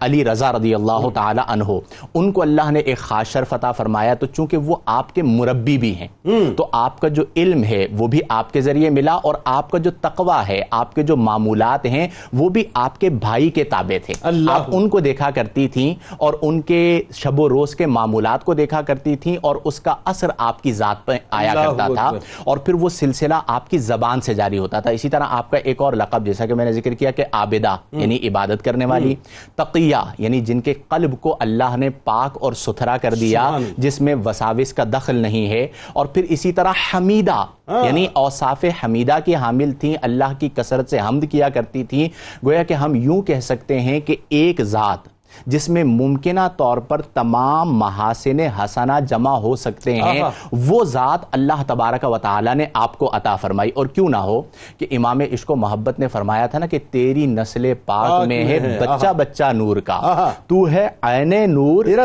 [0.00, 1.78] علی رضا رضی اللہ تعالی عنہ
[2.14, 5.78] ان کو اللہ نے ایک خاص شرف عطا فرمایا تو چونکہ وہ آپ کے مربی
[5.78, 6.08] بھی ہیں
[6.56, 9.78] تو آپ کا جو علم ہے وہ بھی آپ کے ذریعے ملا اور آپ کا
[9.78, 13.98] جو تقوی ہے آپ کے جو معمولات ہیں وہ بھی آپ کے بھائی کے تابع
[14.06, 14.14] تھے
[14.50, 18.54] آپ ان کو دیکھا کرتی تھیں اور ان کے شب و روز کے معمولات کو
[18.54, 22.10] دیکھا کرتی تھیں اور اس کا اثر آپ کی ذات پر آیا کرتا تھا۔
[22.44, 25.56] اور پھر وہ سلسلہ آپ کی زبان سے جاری ہوتا تھا۔ اسی طرح آپ کا
[25.56, 29.14] ایک اور لقب جیسا کہ میں نے ذکر کیا کہ عابدہ یعنی عبادت کرنے والی۔
[29.54, 34.14] تقیہ یعنی جن کے قلب کو اللہ نے پاک اور ستھرا کر دیا۔ جس میں
[34.24, 39.72] وساوس کا دخل نہیں ہے۔ اور پھر اسی طرح حمیدہ یعنی اوصاف حمیدہ کی حامل
[39.72, 42.08] تھیں اللہ کی کثرت سے حمد کیا کرتی تھیں۔
[42.46, 47.00] گویا کہ ہم یوں کہہ سکتے ہیں کہ ایک ذات جس میں ممکنہ طور پر
[47.00, 50.22] تمام محاسن حسنہ جمع ہو سکتے ہیں۔
[50.52, 54.42] وہ ذات اللہ تبارک و تعالی نے آپ کو عطا فرمائی اور کیوں نہ ہو
[54.78, 58.58] کہ امام عشق و محبت نے فرمایا تھا نا کہ تیری نسل پاک میں ہے
[58.80, 59.98] بچہ۔ بچہ نور کا۔
[60.46, 61.84] تو ہے عین نور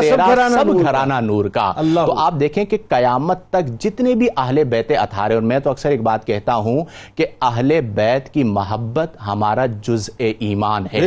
[0.50, 1.72] سب گھرانہ نور کا۔
[2.06, 5.90] تو آپ دیکھیں کہ قیامت تک جتنے بھی اہل بیت اطہارے اور میں تو اکثر
[5.90, 6.80] ایک بات کہتا ہوں
[7.14, 10.98] کہ اہل بیت کی محبت ہمارا جزء ایمان ہے۔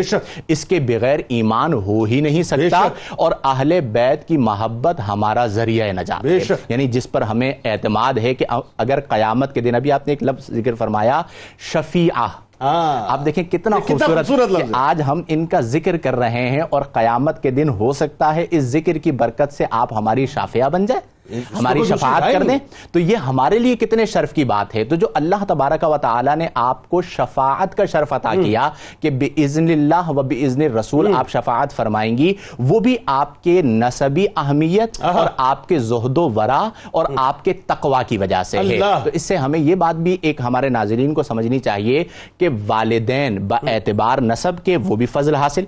[0.48, 5.92] اس کے بغیر ایمان ہو ہی نہیں سکتا۔ اور اہل بیت کی محبت ہمارا ذریعہ
[5.92, 8.46] نجات ہے۔ یعنی جس پر ہمیں اعتماد ہے کہ
[8.78, 11.22] اگر قیامت کے دن ابھی آپ نے ایک لفظ ذکر فرمایا
[11.60, 12.28] شفیعہ
[12.62, 14.28] ہاں آپ دیکھیں کتنا خوبصورت
[14.58, 18.36] کہ۔ آج ہم ان کا ذکر کر رہے ہیں اور قیامت کے دن ہو سکتا
[18.36, 21.02] ہے اس ذکر کی برکت سے آپ ہماری شافیہ بن جائے
[21.32, 22.58] ہماری شفاعت کر دیں۔
[22.92, 26.36] تو یہ ہمارے لیے کتنے شرف کی بات ہے تو جو اللہ تبارک و تعالی
[26.36, 31.30] نے آپ کو شفاعت کا شرف عطا کیا کہ بِإِذْنِ اللہ و بِإِذْنِ رسول آپ
[31.30, 36.70] شفاعت فرمائیں گی وہ بھی آپ کے نسبی اہمیت۔ اور آپ کے زہد و ورا
[36.92, 38.64] اور آپ کے تقوی کی وجہ سے ہے۔
[39.04, 42.04] تو اس سے ہمیں یہ بات بھی ایک ہمارے ناظرین کو سمجھنی چاہیے
[42.38, 45.64] کہ والدین با اعتبار نسب کے وہ بھی فضل حاصل۔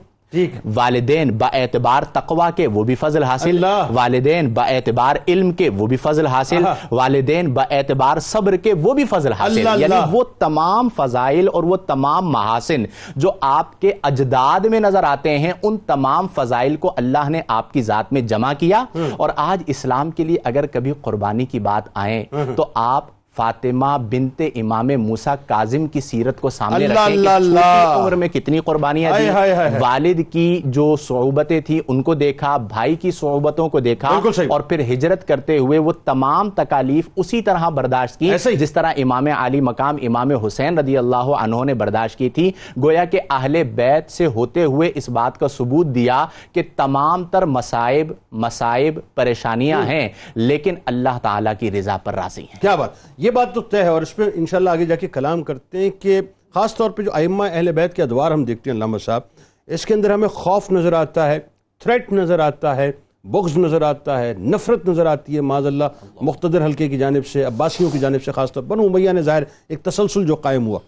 [0.75, 3.57] والدین با اعتبار تقوی کے وہ بھی فضل حاصل۔
[3.93, 8.93] والدین با اعتبار علم کے وہ بھی فضل حاصل۔ والدین با اعتبار صبر کے وہ
[8.93, 12.83] بھی فضل حاصل۔ یعنی۔ وہ تمام فضائل اور وہ تمام محاسن
[13.15, 17.73] جو آپ کے اجداد میں نظر آتے ہیں ان تمام فضائل کو اللہ نے آپ
[17.73, 18.85] کی ذات میں جمع کیا۔
[19.17, 24.41] اور آج اسلام کے لیے اگر کبھی قربانی کی بات آئے تو آپ فاطمہ بنت
[24.55, 28.59] امام موسیٰ کاظم کی سیرت کو سامنے اللہ رکھیں کہ اللہ اللہ۔ عمر میں کتنی
[28.59, 33.79] قربانیاں دی ہائے۔ والد کی جو صعوبتیں تھیں ان کو دیکھا بھائی کی صعوبتوں کو
[33.79, 34.09] دیکھا۔
[34.49, 39.27] اور پھر ہجرت کرتے ہوئے وہ تمام تکالیف اسی طرح برداشت کی۔ جس طرح امام
[39.37, 42.51] علی مقام امام حسین رضی اللہ عنہ نے برداشت کی تھی
[42.83, 47.45] گویا کہ اہل بیت سے ہوتے ہوئے اس بات کا ثبوت دیا کہ تمام تر
[47.45, 53.28] مسائب مسائب پریشانیاں ہیں لیکن اللہ تعالیٰ کی رضا پر راضی ہیں کیا بات یہ
[53.29, 55.89] یہ بات تو طے ہے اور اس پہ انشاءاللہ آگے جا کے کلام کرتے ہیں
[55.99, 56.19] کہ
[56.53, 59.21] خاص طور پہ جو ائمہ اہل بیت کے ادوار ہم دیکھتے ہیں علامہ صاحب،
[59.67, 61.39] اس کے اندر ہمیں خوف نظر آتا ہے
[61.79, 62.91] تھریٹ نظر آتا ہے،
[63.23, 65.83] بغض نظر آتا ہے، نفرت نظر آتی ہے معاذ اللہ
[66.21, 69.21] مقتدر حلقے کی جانب سے، عباسیوں کی جانب سے، خاص طور پر بنو امیہ نے
[69.21, 70.79] ظاہر ایک تسلسل جو قائم ہوا۔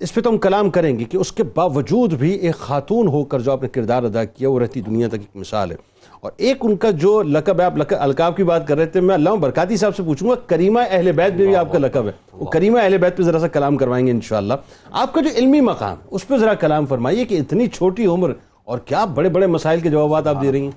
[0.00, 3.24] اس پہ تو ہم کلام کریں گے کہ اس کے باوجود بھی ایک خاتون ہو
[3.24, 5.76] کر جو آپ نے کردار ادا کیا، وہ رہتی دنیا تک ایک مثال ہے۔
[6.20, 9.00] اور ایک ان کا جو لقب ہے آپ لقب القاب کی بات کر رہے تھے
[9.00, 12.06] میں علامہ برکاتی صاحب سے پوچھوں گا کریمہ اہل بیت میں بھی آپ کا لقب
[12.06, 14.54] ہے۔ وہ کریمہ اہل بیت پہ ذرا سا کلام کروائیں گے انشاءاللہ۔
[14.90, 18.32] آپ کا جو علمی مقام اس پہ ذرا کلام فرمائیے کہ اتنی چھوٹی عمر
[18.64, 20.70] اور کیا بڑے بڑے مسائل کے جوابات آپ دے رہی ہیں۔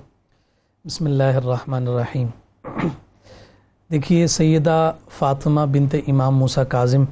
[0.84, 2.26] بسم اللہ الرحمن الرحیم۔
[3.90, 7.04] دیکھیے سیدہ فاطمہ بنت امام موسیٰ کاظم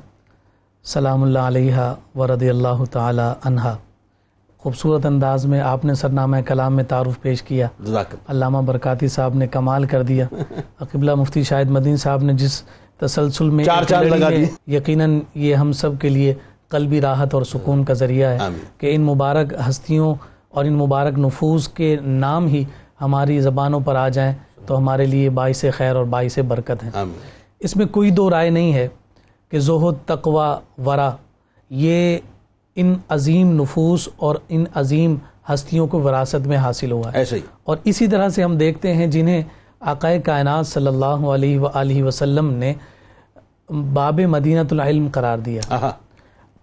[0.85, 3.77] سلام اللہ علیہ و رضی اللہ تعالی عنہا۔
[4.63, 7.69] خوبصورت انداز میں آپ نے سرنامہ کلام میں تعارف پیش کیا۔
[8.29, 10.27] علامہ برکاتی صاحب نے کمال کر دیا۔
[10.79, 12.63] قبلہ مفتی شاہد مدین صاحب نے جس
[12.97, 14.47] تسلسل میں چار چار لگا دیے۔
[14.77, 16.35] یقیناً یہ ہم سب کے لیے
[16.69, 18.39] قلبی راحت اور سکون کا ذریعہ ہے۔
[18.79, 20.15] کہ ان مبارک ہستیوں
[20.49, 22.65] اور ان مبارک نفوذ کے نام ہی
[23.01, 24.33] ہماری زبانوں پر آ جائیں
[24.67, 26.91] تو ہمارے لیے باعث خیر اور باعث برکت ہیں۔
[27.61, 28.89] اس میں کوئی دو رائے نہیں ہے
[29.49, 31.11] کہ زہد تقوی ورا۔
[31.71, 32.19] یہ
[32.77, 35.15] ان عظیم نفوس اور ان عظیم
[35.53, 38.95] ہستیوں کو وراثت میں حاصل ہوا ہے۔ ایسے ہی۔ اور اسی طرح سے ہم دیکھتے
[38.95, 39.43] ہیں جنہیں
[39.81, 42.75] آقائے کائنات صلی اللہ علیہ وآلہ وسلم نے
[43.93, 45.91] باب مدینۃ العلم قرار دیا۔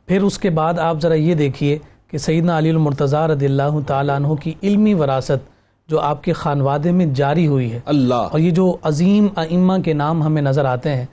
[0.07, 4.15] پھر اس کے بعد آپ ذرا یہ دیکھیے کہ سیدنا علی المرتضیٰ رضی اللہ تعالیٰ
[4.15, 8.51] عنہ کی علمی وراثت جو آپ کے خانوادے میں جاری ہوئی ہے۔ اللہ۔ اور یہ
[8.51, 11.05] جو عظیم ائمہ کے نام ہمیں نظر آتے ہیں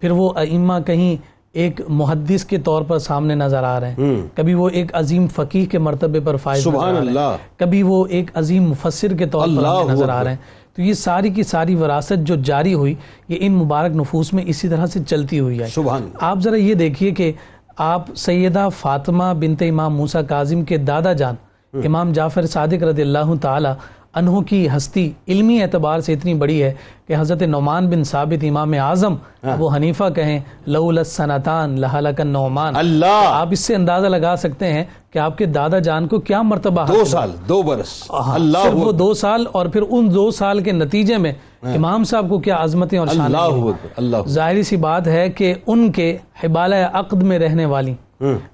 [0.00, 3.96] پھر وہ ائمہ کہیں ایک محدث کے طور پر سامنے نظر آ رہے ہیں۔
[4.34, 7.14] کبھی وہ ایک عظیم فقیح کے مرتبے پر فائز نظر آ رہے ہیں۔
[7.56, 10.36] کبھی وہ ایک عظیم مفسر کے طور پر نظر آ۔ رہے ہیں۔
[10.76, 12.94] تو یہ ساری کی ساری وراثت جو جاری ہوئی
[13.28, 15.68] یہ ان مبارک نفوس میں اسی طرح سے چلتی ہوئی ہے
[16.20, 17.32] آپ ذرا یہ دیکھیے کہ
[17.76, 21.34] آپ سیدہ فاطمہ بنت امام موسیٰ کاظم کے دادا جان
[21.84, 23.68] امام جعفر صادق رضی اللہ تعالی
[24.14, 26.72] عنہ کی ہستی علمی اعتبار سے اتنی بڑی ہے
[27.06, 33.22] کہ حضرت نعمان بن ثابت امام اعظم ابو حنیفہ کہیں لولا السنتان لہلک النعمان۔ اللہ!
[33.24, 36.86] آپ اس سے اندازہ لگا سکتے ہیں کہ آپ کے دادا جان کو کیا مرتبہ
[36.86, 40.62] دو سال دو برس۔ ہاں، اللہ صرف وہ دو سال اور پھر ان دو سال
[40.62, 41.32] کے نتیجے میں
[41.74, 43.38] امام صاحب کو کیا عظمتیں اور شانیں
[43.96, 47.94] اللہ ظاہری سی بات ہے کہ ان کے حبالہ عقد میں رہنے والی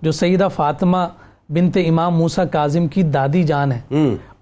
[0.02, 1.06] جو سیدہ فاطمہ
[1.50, 3.80] بنت امام موسیٰ کاظم کی دادی جان ہے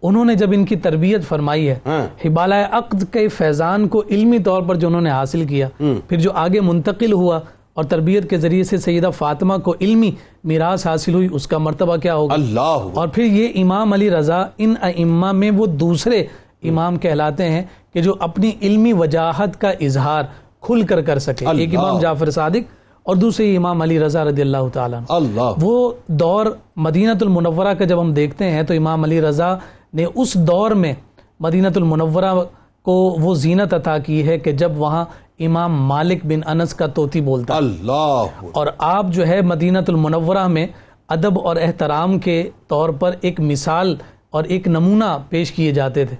[0.03, 4.39] انہوں نے جب ان کی تربیت فرمائی ہے ہاں۔ حبالہ عقد کے فیضان کو علمی
[4.39, 5.69] طور پر جو انہوں نے حاصل کیا
[6.09, 7.41] پھر جو آگے منتقل ہوا
[7.73, 10.11] اور تربیت کے ذریعے سے سیدہ فاطمہ کو علمی
[10.45, 14.45] میراث حاصل ہوئی اس کا مرتبہ کیا ہوگا؟ اللہ۔ اور پھر یہ امام علی رضا
[14.59, 16.25] ان ائمہ میں وہ دوسرے
[16.63, 17.63] امام کہلاتے ہیں
[17.95, 20.25] کہ جو اپنی علمی وجاہت کا اظہار
[20.61, 22.71] کھل کر کر سکے۔ ایک امام جعفر صادق
[23.03, 28.01] اور دوسرے امام علی رضا رضی اللہ تعالیٰ اللہ۔ وہ دور مدینۃ المنورہ کا جب
[28.01, 29.57] ہم دیکھتے ہیں تو امام علی رضا
[29.95, 30.95] نے اس دور میں
[31.41, 32.35] مدینۃ المنورہ
[32.83, 35.05] کو وہ زینت عطا کی ہے کہ جب وہاں
[35.41, 40.67] امام مالک بن انس کا توتی بولتا۔ اللہ۔ اور آپ جو ہے مدینۃ المنورہ میں
[41.09, 43.97] ادب اور احترام کے طور پر ایک مثال
[44.31, 46.17] اور ایک نمونہ پیش کیے جاتے تھے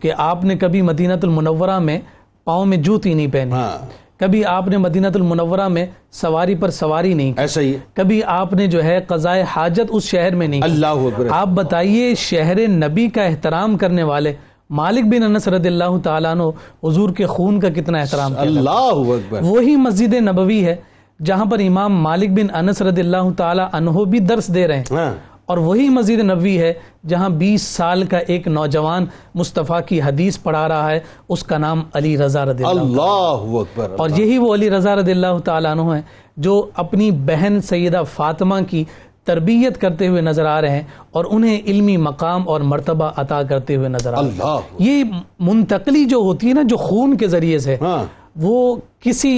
[0.00, 1.98] کہ آپ نے کبھی مدینۃ المنورہ میں
[2.44, 3.86] پاؤں میں جوتی نہیں پہنی۔ ہاں۔
[4.20, 8.52] کبھی آپ نے مدینۃ المنورہ میں سواری پر سواری نہیں کی۔ ایسا ہی۔ کبھی آپ
[8.52, 12.68] نے جو ہے قضاء حاجت اس شہر میں نہیں کی۔ اللہ اکبر۔ آپ بتائیے شہر
[12.68, 14.34] نبی کا احترام کرنے والے
[14.70, 16.42] مالک بن انس رضی اللہ تعالیٰ عنہ
[16.84, 20.76] حضور کے خون کا کتنا احترام کیا اللہ اکبر۔ وہی مسجد نبوی ہے
[21.24, 24.84] جہاں پر امام مالک بن انس رضی اللہ تعالی عنہ بھی درس دے رہے ہیں۔
[24.90, 25.14] ہاں۔
[25.48, 26.72] اور وہی مسجد نبوی ہے
[27.08, 29.04] جہاں بیس سال کا ایک نوجوان
[29.34, 33.94] مصطفیٰ کی حدیث پڑھا رہا ہے اس کا نام علی رضا رضی اللہ اللہ اکبر
[33.98, 36.00] اور یہی وہ علی رضا رضی اللہ تعالیٰ عنہ ہیں
[36.36, 38.84] جو اپنی بہن سیدہ فاطمہ کی
[39.24, 43.76] تربیت کرتے ہوئے نظر آ رہے ہیں اور انہیں علمی مقام اور مرتبہ عطا کرتے
[43.76, 45.04] ہوئے نظر آ رہے ہیں۔ یہ
[45.40, 48.02] منتقلی جو ہوتی ہے نا جو خون کے ذریعے سے ہاں۔
[48.36, 49.32] وہ کسی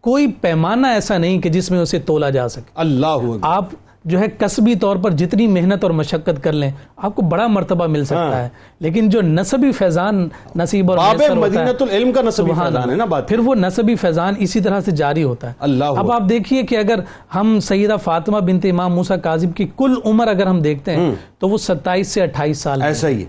[0.00, 3.64] کوئی پیمانہ ایسا نہیں کہ جس میں اسے تولا جا سکے۔ اللہ آپ
[4.04, 7.86] جو ہے کسبی طور پر جتنی محنت اور مشقت کر لیں آپ کو بڑا مرتبہ
[7.86, 8.48] مل سکتا ہے۔
[8.80, 10.98] لیکن جو نسبی فیضان نصیب اور
[11.36, 14.90] مدینۃ العلم کا نصبی فیضان ہے نا بات۔ پھر وہ نسبی فیضان اسی طرح سے
[14.90, 16.98] جاری ہوتا ہے۔ اللہ اب آپ دیکھیے کہ اگر
[17.34, 21.48] ہم سیدہ فاطمہ بنت امام موسیٰ کاظم کی کل عمر اگر ہم دیکھتے ہیں تو
[21.48, 23.26] وہ ستائیس سے اٹھائیس سال ایسا ہی ہے۔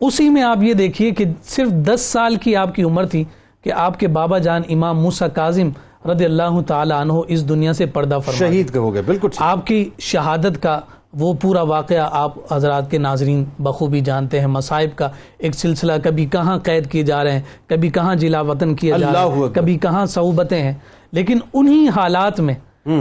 [0.00, 3.24] اسی میں آپ یہ دیکھیے کہ صرف دس سال کی آپ کی عمر تھی
[3.64, 5.70] کہ آپ کے بابا جان امام موسیٰ کاظم
[6.04, 9.66] رضی اللہ تعالی عنہ اس دنیا سے پردہ فرما شہید کا ہو گیا بالکل آپ
[9.66, 10.80] کی شہادت کا
[11.14, 15.08] وہ پورا واقعہ آپ حضرات کے ناظرین بخوبی جانتے ہیں مصائب کا
[15.38, 19.12] ایک سلسلہ کبھی کہاں قید کیے جا رہے ہیں کبھی کہاں جلا وطن کیا جا
[19.12, 20.72] رہا اللہ ہے اکبر۔ کبھی کہاں صعوبتیں ہیں۔
[21.12, 22.54] لیکن انہی حالات میں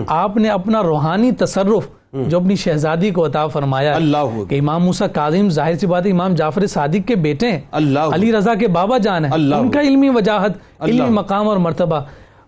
[0.07, 1.88] آپ نے اپنا روحانی تصرف
[2.27, 6.12] جو اپنی شہزادی کو عطا فرمایا اللہ۔ کہ امام موسیٰ کاظم ظاہر سی بات ہے
[6.12, 9.81] امام جعفر صادق کے بیٹے ہیں۔ اللہ۔ علی رضا کے بابا جان ہیں۔ ان کا
[9.81, 11.99] علمی وجاہت علمی مقام اور مرتبہ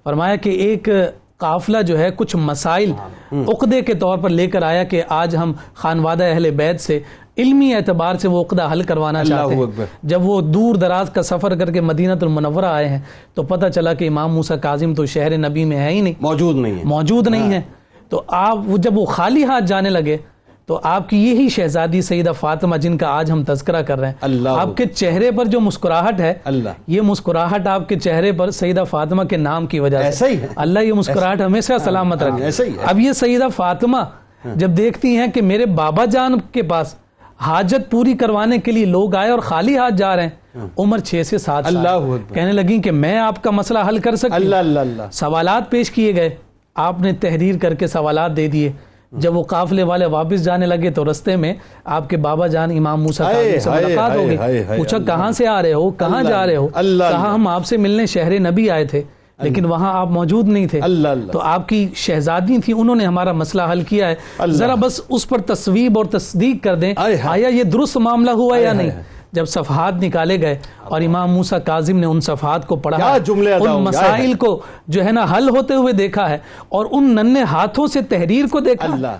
[0.03, 0.89] فرمایا کہ ایک
[1.38, 2.91] قافلہ جو ہے کچھ مسائل
[3.47, 6.99] عقدے کے طور پر لے کر آیا کہ آج ہم خانوادہ اہل بیت سے
[7.38, 11.55] علمی اعتبار سے وہ عقدہ حل کروانا چاہتے۔ ہیں۔ جب وہ دور دراز کا سفر
[11.55, 12.99] کر کے مدینہ المنورہ آئے ہیں
[13.33, 16.55] تو پتہ چلا کہ امام موسیٰ کاظم تو شہر نبی میں ہے ہی نہیں۔ موجود
[16.55, 17.62] نہیں ہے۔ موجود نہیں ہے۔
[18.09, 20.17] تو آپ جب وہ خالی ہاتھ جانے لگے
[20.69, 24.15] تو آپ کی یہی شہزادی سیدہ فاطمہ جن کا آج ہم تذکرہ کر رہے ہیں
[24.21, 28.51] اللہ آپ کے چہرے پر جو مسکراہٹ ہے اللہ یہ مسکراہٹ آپ کے چہرے پر
[28.51, 32.23] سیدہ فاطمہ کے نام کی وجہ سے ایسا ہی ہے۔ اللہ یہ مسکراہٹ ہمیشہ سلامت
[32.23, 33.97] رکھے۔ ایسا ہی ہے۔ اب یہ سیدہ فاطمہ
[34.55, 36.95] جب دیکھتی ہیں کہ میرے بابا جان کے پاس
[37.41, 41.21] حاجت پوری کروانے کے لیے لوگ آئے اور خالی ہاتھ جا رہے ہیں عمر چھ
[41.25, 44.55] سے سات سال۔ اللہ۔ کہنے لگی کہ میں آپ کا مسئلہ حل کر سکتی اللہ
[44.55, 46.29] اللہ۔ سوالات پیش کیے گئے۔
[46.75, 48.71] آپ نے تحریر کر کے سوالات دے دیے۔
[49.11, 51.53] جب وہ قافلے والے واپس جانے لگے تو رستے میں
[51.85, 54.37] آپ کے بابا جان امام کاظم سے ملاقات ہو گئی
[54.77, 57.65] پوچھا۔ کہاں سے آ رہے ہو کہاں جا رہے ہو اللہ، کہا اللہ۔ ہم آپ
[57.65, 59.01] سے ملنے شہر نبی آئے تھے
[59.39, 60.81] لیکن وہاں آپ موجود نہیں تھے۔
[61.31, 64.15] تو آپ کی شہزادی تھی انہوں نے ہمارا مسئلہ حل کیا ہے۔
[64.53, 66.93] ذرا بس اس پر تصویب اور تصدیق کر دیں۔
[67.23, 68.91] آیا یہ درست معاملہ ہوا یا نہیں۔
[69.31, 72.97] جب صفحات نکالے گئے اور امام موسیٰ کاظم نے ان صفحات کو پڑھا
[73.61, 76.37] ان مسائل کو جو ہے نا حل ہوتے ہوئے دیکھا ہے
[76.69, 79.17] اور ان ننے ہاتھوں سے تحریر کو دیکھا۔ اللہ۔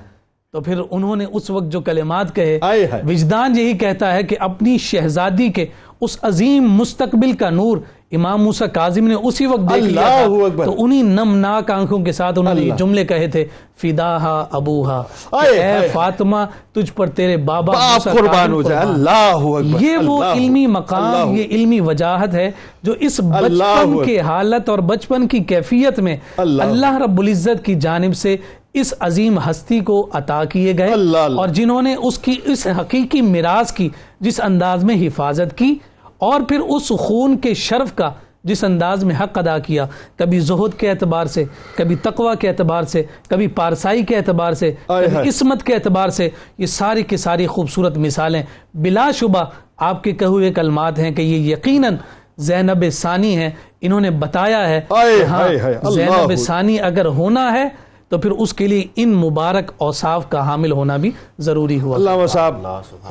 [0.54, 2.60] تو پھر انہوں نے اس وقت جو کلمات کہے۔
[3.08, 5.66] وجدان یہی کہتا ہے کہ اپنی شہزادی کے
[6.02, 7.78] اس عظیم مستقبل کا نور
[8.12, 12.12] امام موسیٰ کاظم نے اسی وقت دیکھ لیا تھا اکبر۔ تو انہی نمناک آنکھوں کے
[12.12, 13.46] ساتھ انہوں نے یہ۔ جملے کہے تھے
[13.82, 16.38] فداہا ابوہا اے۔ فاطمہ
[16.74, 21.44] تجھ پر تیرے بابا باپ قربان ہو جائے۔ اللہ اکبر یہ وہ علمی مقام یہ
[21.44, 22.52] علمی وجاہت ہے
[22.84, 28.16] جو اس بچپن۔ کے حالت اور بچپن کی کیفیت میں اللہ رب العزت کی جانب
[28.16, 28.38] سے
[28.74, 30.94] اس عظیم ہستی کو عطا کیے گئے۔
[31.38, 35.76] اور جنہوں نے اس کی اس حقیقی میراث کی جس انداز میں حفاظت کی
[36.20, 38.12] اور پھر اس خون کے شرف کا
[38.44, 41.44] جس انداز میں حق ادا کیا کبھی زہد کے اعتبار سے
[41.78, 46.30] کبھی تقوی کے اعتبار سے کبھی پارسائی کے اعتبار سے کبھی۔ قسمت کے اعتبار سے
[46.58, 48.42] یہ ساری کی ساری خوبصورت مثالیں
[48.74, 49.44] بلا شبہ
[49.78, 51.96] آپ کے کہے ہوئے کلمات ہیں کہ یہ یقیناً
[52.38, 53.50] زینب ثانی ہیں
[53.82, 55.48] انہوں نے بتایا ہے کہ ہاں
[55.92, 57.68] زینب ثانی اگر ہونا ہے
[58.10, 62.28] تو پھر اس کے لیے ان مبارک اوصاف کا حامل ہونا بھی ضروری ہوا۔ اللہ
[62.28, 62.68] صاحب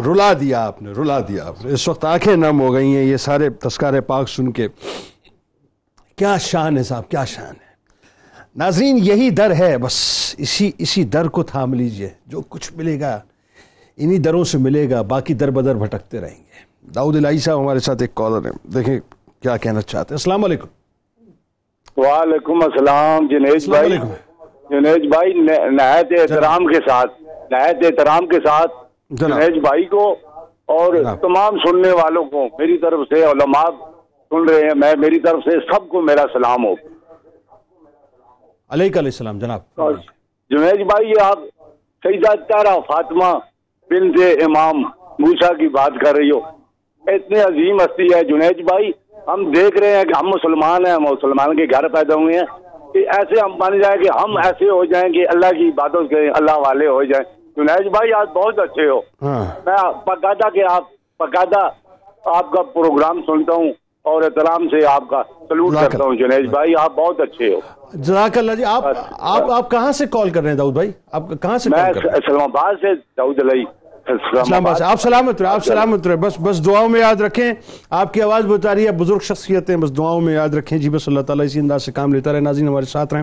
[0.06, 3.04] رلا دیا آپ نے رلا دیا آپ نے۔ اس وقت آنکھیں نم ہو گئی ہیں
[3.04, 4.68] یہ سارے تذکار پاک سن کے۔
[6.16, 7.68] کیا شان ہے صاحب کیا شان ہے۔
[8.56, 9.94] ناظرین یہی در ہے بس
[10.38, 13.20] اسی اسی در کو تھام لیجیے۔ جو کچھ ملے گا
[13.96, 17.78] انہی دروں سے ملے گا باقی در بدر بھٹکتے رہیں گے۔ داؤد الہی صاحب ہمارے
[17.78, 19.00] ساتھ ایک کالر ہیں دیکھیں
[19.42, 20.66] کیا کہنا چاہتے ہیں۔ السلام علیکم۔
[21.96, 24.08] وعلیکم السلام جنید بھائی۔ علیکم۔
[24.70, 25.32] جنید بھائی
[25.70, 28.72] نہایت احترام کے ساتھ نہایت احترام کے ساتھ۔
[29.10, 30.16] جنید بھائی کو
[30.64, 33.70] اور۔ تمام سننے والوں کو میری طرف سے علماء
[34.30, 36.72] سن رہے ہیں میں میری طرف سے سب کو میرا سلام ہو۔
[38.70, 39.60] علیہ السلام جناب۔
[40.50, 41.38] جنید بھائی یہ آپ
[42.02, 43.38] سیدہ تارا فاطمہ
[43.90, 44.80] بنت امام
[45.18, 46.38] موسا کی بات کر رہی ہو۔
[47.06, 48.90] اتنی عظیم ہستی ہے جنید بھائی۔
[49.26, 52.67] ہم دیکھ رہے ہیں کہ ہم مسلمان ہیں ہم مسلمان کے گھر پیدا ہوئے ہیں۔
[52.92, 56.28] کہ ایسے ہم بن جائیں کہ ہم ایسے ہو جائیں کہ اللہ کی باتوں سے
[56.28, 57.24] اللہ والے ہو جائیں۔
[57.56, 60.84] جنید بھائی آپ بہت اچھے ہو۔ ہاں۔ میں باقاعدہ کہ آپ
[61.20, 61.68] باقاعدہ
[62.24, 63.70] آپ کا پروگرام سنتا ہوں
[64.02, 67.60] اور احترام سے آپ کا سلوٹ کرتا ہوں۔ جنید بھائی آپ بہت اچھے ہو۔
[67.94, 68.84] جزاک اللہ جی آپ
[69.50, 72.74] آپ کہاں سے کال کر رہے ہیں داؤد بھائی؟ آپ کہاں سے میں اسلام آباد
[72.74, 73.64] سے داؤد علی
[74.08, 77.52] اسلام آباد آپ سلامت رہے آپ سلامت رہے بس بس دعاؤں میں یاد رکھیں،
[77.90, 81.08] آپ کی آواز بتا رہی ہے، بزرگ شخصیتیں، بس دعاؤں میں یاد رکھیں۔ جی بس
[81.08, 83.22] اللہ تعالیٰ اسی انداز سے کام لیتا رہے۔ ناظرین ہمارے ساتھ رہیں۔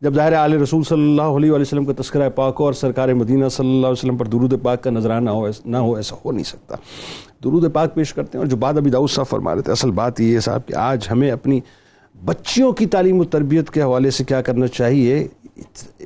[0.00, 3.48] جب ظاہر آل رسول صلی اللہ علیہ وسلم کا تذکرہ پاک ہو اور سرکار مدینہ
[3.48, 6.32] صلی اللہ علیہ وسلم پر درود پاک کا نظرانہ نہ ہو نہ ہو، ایسا ہو
[6.32, 6.76] نہیں سکتا۔
[7.44, 9.90] درود پاک پیش کرتے ہیں اور جو بات ابھی داؤد صاحب فرما رہے تھے، اصل
[9.90, 11.60] بات یہ ہے صاحب کہ آج ہمیں اپنی
[12.24, 15.28] بچیوں کی تعلیم و تربیت کے حوالے سے کیا کرنا چاہیے؟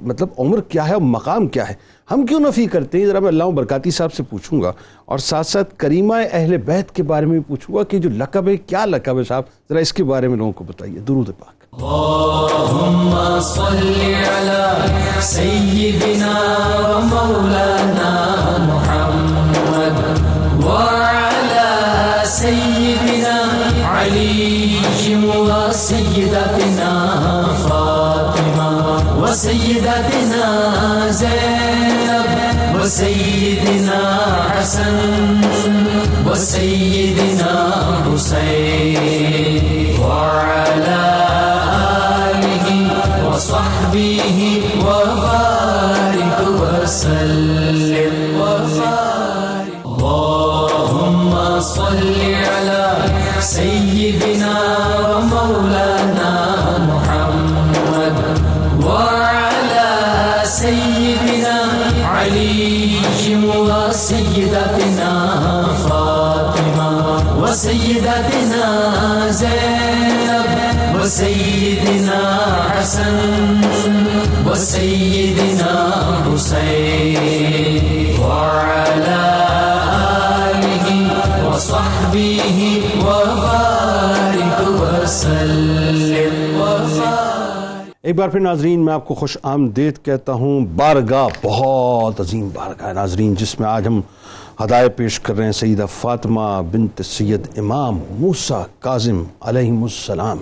[0.03, 1.75] مطلب عمر کیا ہے اور مقام کیا ہے؟
[2.11, 4.73] ہم کیوں نفی کرتے ہیں؟ ذرا میں اللہ برکاتی صاحب سے پوچھوں گا
[5.05, 8.49] اور ساتھ ساتھ کریمہ اہل بیت کے بارے میں بھی پوچھوں گا کہ جو لقب
[8.49, 11.61] ہے، کیا لقب ہے صاحب؟ ذرا اس کے بارے میں لوگوں کو بتائیے۔ درود پاک۔
[11.73, 14.87] اللهم صل على
[15.21, 16.35] سيدنا
[16.89, 18.27] ومولانا
[18.59, 20.27] محمد
[20.65, 21.69] وعلى
[22.27, 23.37] سيدنا
[23.85, 24.67] علي
[25.37, 26.91] وسيدتنا
[27.69, 30.47] فاطمة وسيدتنا
[31.11, 32.00] زينب
[32.81, 34.03] وسيدتنا
[34.51, 34.97] حسن
[36.27, 37.55] وسيدنا
[38.05, 39.65] حسين
[40.01, 41.05] وعلى
[42.31, 42.67] آله
[43.29, 44.41] وصحبه
[44.87, 48.15] وبارك وسلم.
[48.41, 52.17] وبارك اللهم صل
[52.53, 52.85] على
[53.41, 53.80] سيدنا
[68.11, 70.47] وسيدتنا زينب
[71.01, 72.23] وسيدنا
[72.71, 73.61] حسن
[74.47, 75.75] وسيدنا
[76.27, 77.83] حسين
[78.21, 79.23] وعلى
[80.51, 80.87] آله
[81.49, 82.59] وصحبه
[83.07, 86.35] وبارك وسلم.
[86.61, 87.09] وبارك
[88.03, 92.93] ایک بار پھر ناظرین، میں آپ کو خوش آمدید کہتا ہوں، بارگاہ، بہت عظیم بارگاہ
[92.93, 94.01] ناظرین، جس میں آج ہم
[94.65, 100.39] ہدایت پیش کر رہے ہیں سیدہ فاطمہ بنت سید امام موسیٰ کاظم علیہ السلام۔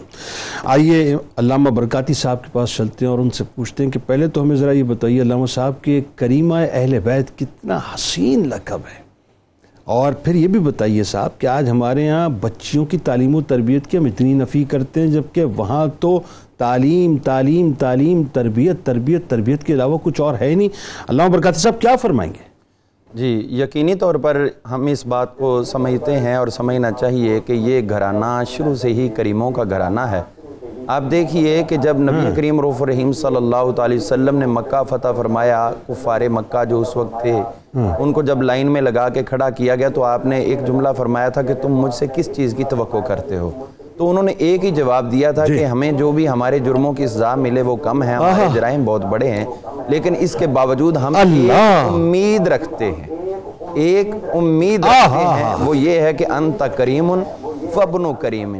[0.65, 4.29] آئیے علامہ برکاتی صاحب کے پاس چلتے ہیں اور ان سے پوچھتے ہیں کہ پہلے
[4.29, 9.09] تو ہمیں ذرا یہ بتائیے علامہ صاحب کہ کریمہ اہل بیت کتنا حسین لقب ہے۔
[9.85, 13.87] اور پھر یہ بھی بتائیے صاحب کہ آج ہمارے یہاں بچیوں کی تعلیم و تربیت
[13.87, 16.21] کی ہم اتنی نفی کرتے ہیں جبکہ وہاں تو
[16.57, 20.69] تعلیم تعلیم تعلیم، تربیت تربیت تربیت کے علاوہ کچھ اور ہے نہیں۔
[21.09, 22.48] علامہ برکاتی صاحب کیا فرمائیں گے؟
[23.15, 27.81] جی یقینی طور پر ہم اس بات کو سمجھتے ہیں اور سمجھنا چاہیے کہ یہ
[27.89, 30.23] گھرانہ شروع سے ہی کریموں کا گھرانہ ہے۔
[30.87, 35.09] آپ دیکھیے کہ جب نبی کریم روف الرحیم صلی اللہ تعالی وسلم نے مکہ فتح
[35.17, 37.41] فرمایا کفار مکہ جو اس وقت تھے
[37.99, 40.89] ان کو جب لائن میں لگا کے کھڑا کیا گیا تو آپ نے ایک جملہ
[40.97, 43.51] فرمایا تھا کہ تم مجھ سے کس چیز کی توقع کرتے ہو؟
[43.99, 47.07] تو انہوں نے ایک ہی جواب دیا تھا کہ ہمیں جو بھی ہمارے جرموں کی
[47.07, 49.45] سزا ملے وہ کم ہے ہمارے جرائم بہت بڑے ہیں
[49.89, 53.17] لیکن اس کے باوجود ہم امید رکھتے ہیں۔
[53.75, 57.15] ایک امید رکھتے ہیں۔ وہ یہ ہے کہ انت کریم
[57.75, 58.57] فبن کریم۔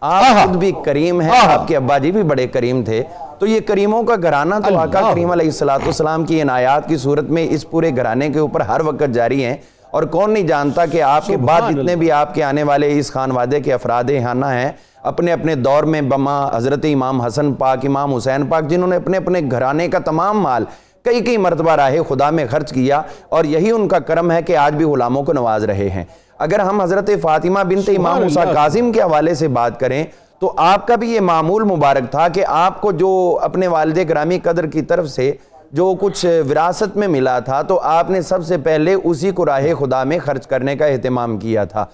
[0.00, 3.02] آپ خود بھی کریم ہیں آپ کے ابا جی بھی بڑے کریم تھے۔
[3.38, 7.46] تو یہ کریموں کا گھرانہ تو آقا کریم علیہ السلام کی عنایات کی صورت میں
[7.50, 9.56] اس پورے گھرانے کے اوپر ہر وقت جاری ہیں۔
[9.90, 13.12] اور کون نہیں جانتا کہ آپ کے بعد جتنے بھی آپ کے آنے والے اس
[13.12, 14.72] خانوادے کے افراد ہانہ ہیں
[15.02, 19.16] اپنے اپنے دور میں بما حضرت امام حسن پاک امام حسین پاک جنہوں نے اپنے
[19.16, 20.64] اپنے گھرانے کا تمام مال
[21.04, 24.56] کئی کئی مرتبہ راہ خدا میں خرچ کیا اور یہی ان کا کرم ہے کہ
[24.56, 26.04] آج بھی غلاموں کو نواز رہے ہیں۔
[26.38, 30.04] اگر ہم حضرت فاطمہ بنت امام موسیٰ قاسم کے حوالے سے بات کریں
[30.38, 34.38] تو آپ کا بھی یہ معمول مبارک تھا کہ آپ کو جو اپنے والد گرامی
[34.38, 35.32] قدر کی طرف سے
[35.72, 39.66] جو کچھ وراثت میں ملا تھا تو آپ نے سب سے پہلے اسی کو راہ
[39.78, 41.84] خدا میں خرچ کرنے کا اہتمام کیا تھا۔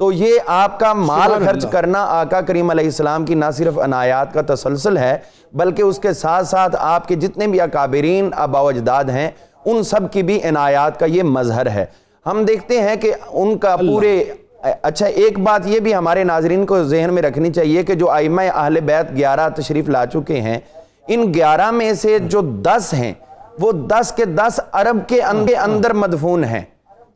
[0.00, 4.34] تو یہ آپ کا مال خرچ کرنا آقا کریم علیہ السلام کی نہ صرف عنایات
[4.34, 5.18] کا تسلسل ہے
[5.52, 9.30] بلکہ اس کے ساتھ ساتھ آپ کے جتنے بھی اکابرین آبا و اجداد ہیں
[9.64, 11.84] ان سب کی بھی عنایات کا یہ مظہر ہے۔
[12.26, 14.24] ہم دیکھتے ہیں کہ ان کا پورے
[14.62, 18.42] اچھا ایک بات یہ بھی ہمارے ناظرین کو ذہن میں رکھنی چاہیے کہ جو آئمہ
[18.54, 20.58] اہل بیت گیارہ تشریف لا چکے ہیں
[21.08, 23.12] ان گیارہ میں سے جو دس ہیں
[23.60, 25.22] وہ دس کے دس عرب کے
[25.56, 26.60] اندر مدفون ہیں۔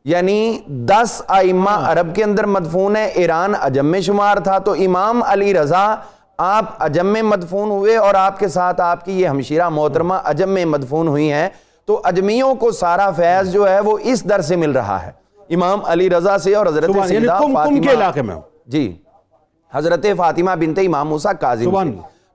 [0.05, 5.23] یعنی دس آئمہ عرب کے اندر مدفون ہیں۔ ایران عجم میں شمار تھا۔ تو امام
[5.27, 5.95] علی رضا
[6.39, 10.51] آپ عجم میں مدفون ہوئے اور آپ کے ساتھ آپ کی یہ ہمشیرہ محترمہ عجم
[10.51, 11.49] میں مدفون ہوئی ہیں۔
[11.85, 15.11] تو اجمیوں کو سارا فیض جو ہے وہ اس در سے مل رہا ہے۔
[15.51, 18.35] امام علی رضا سے اور حضرت یعنی سیدہ کم کے فاطمہ علاقے میں
[18.67, 18.97] جی۔
[19.73, 21.65] حضرت فاطمہ بنت امام موسیٰ سے۔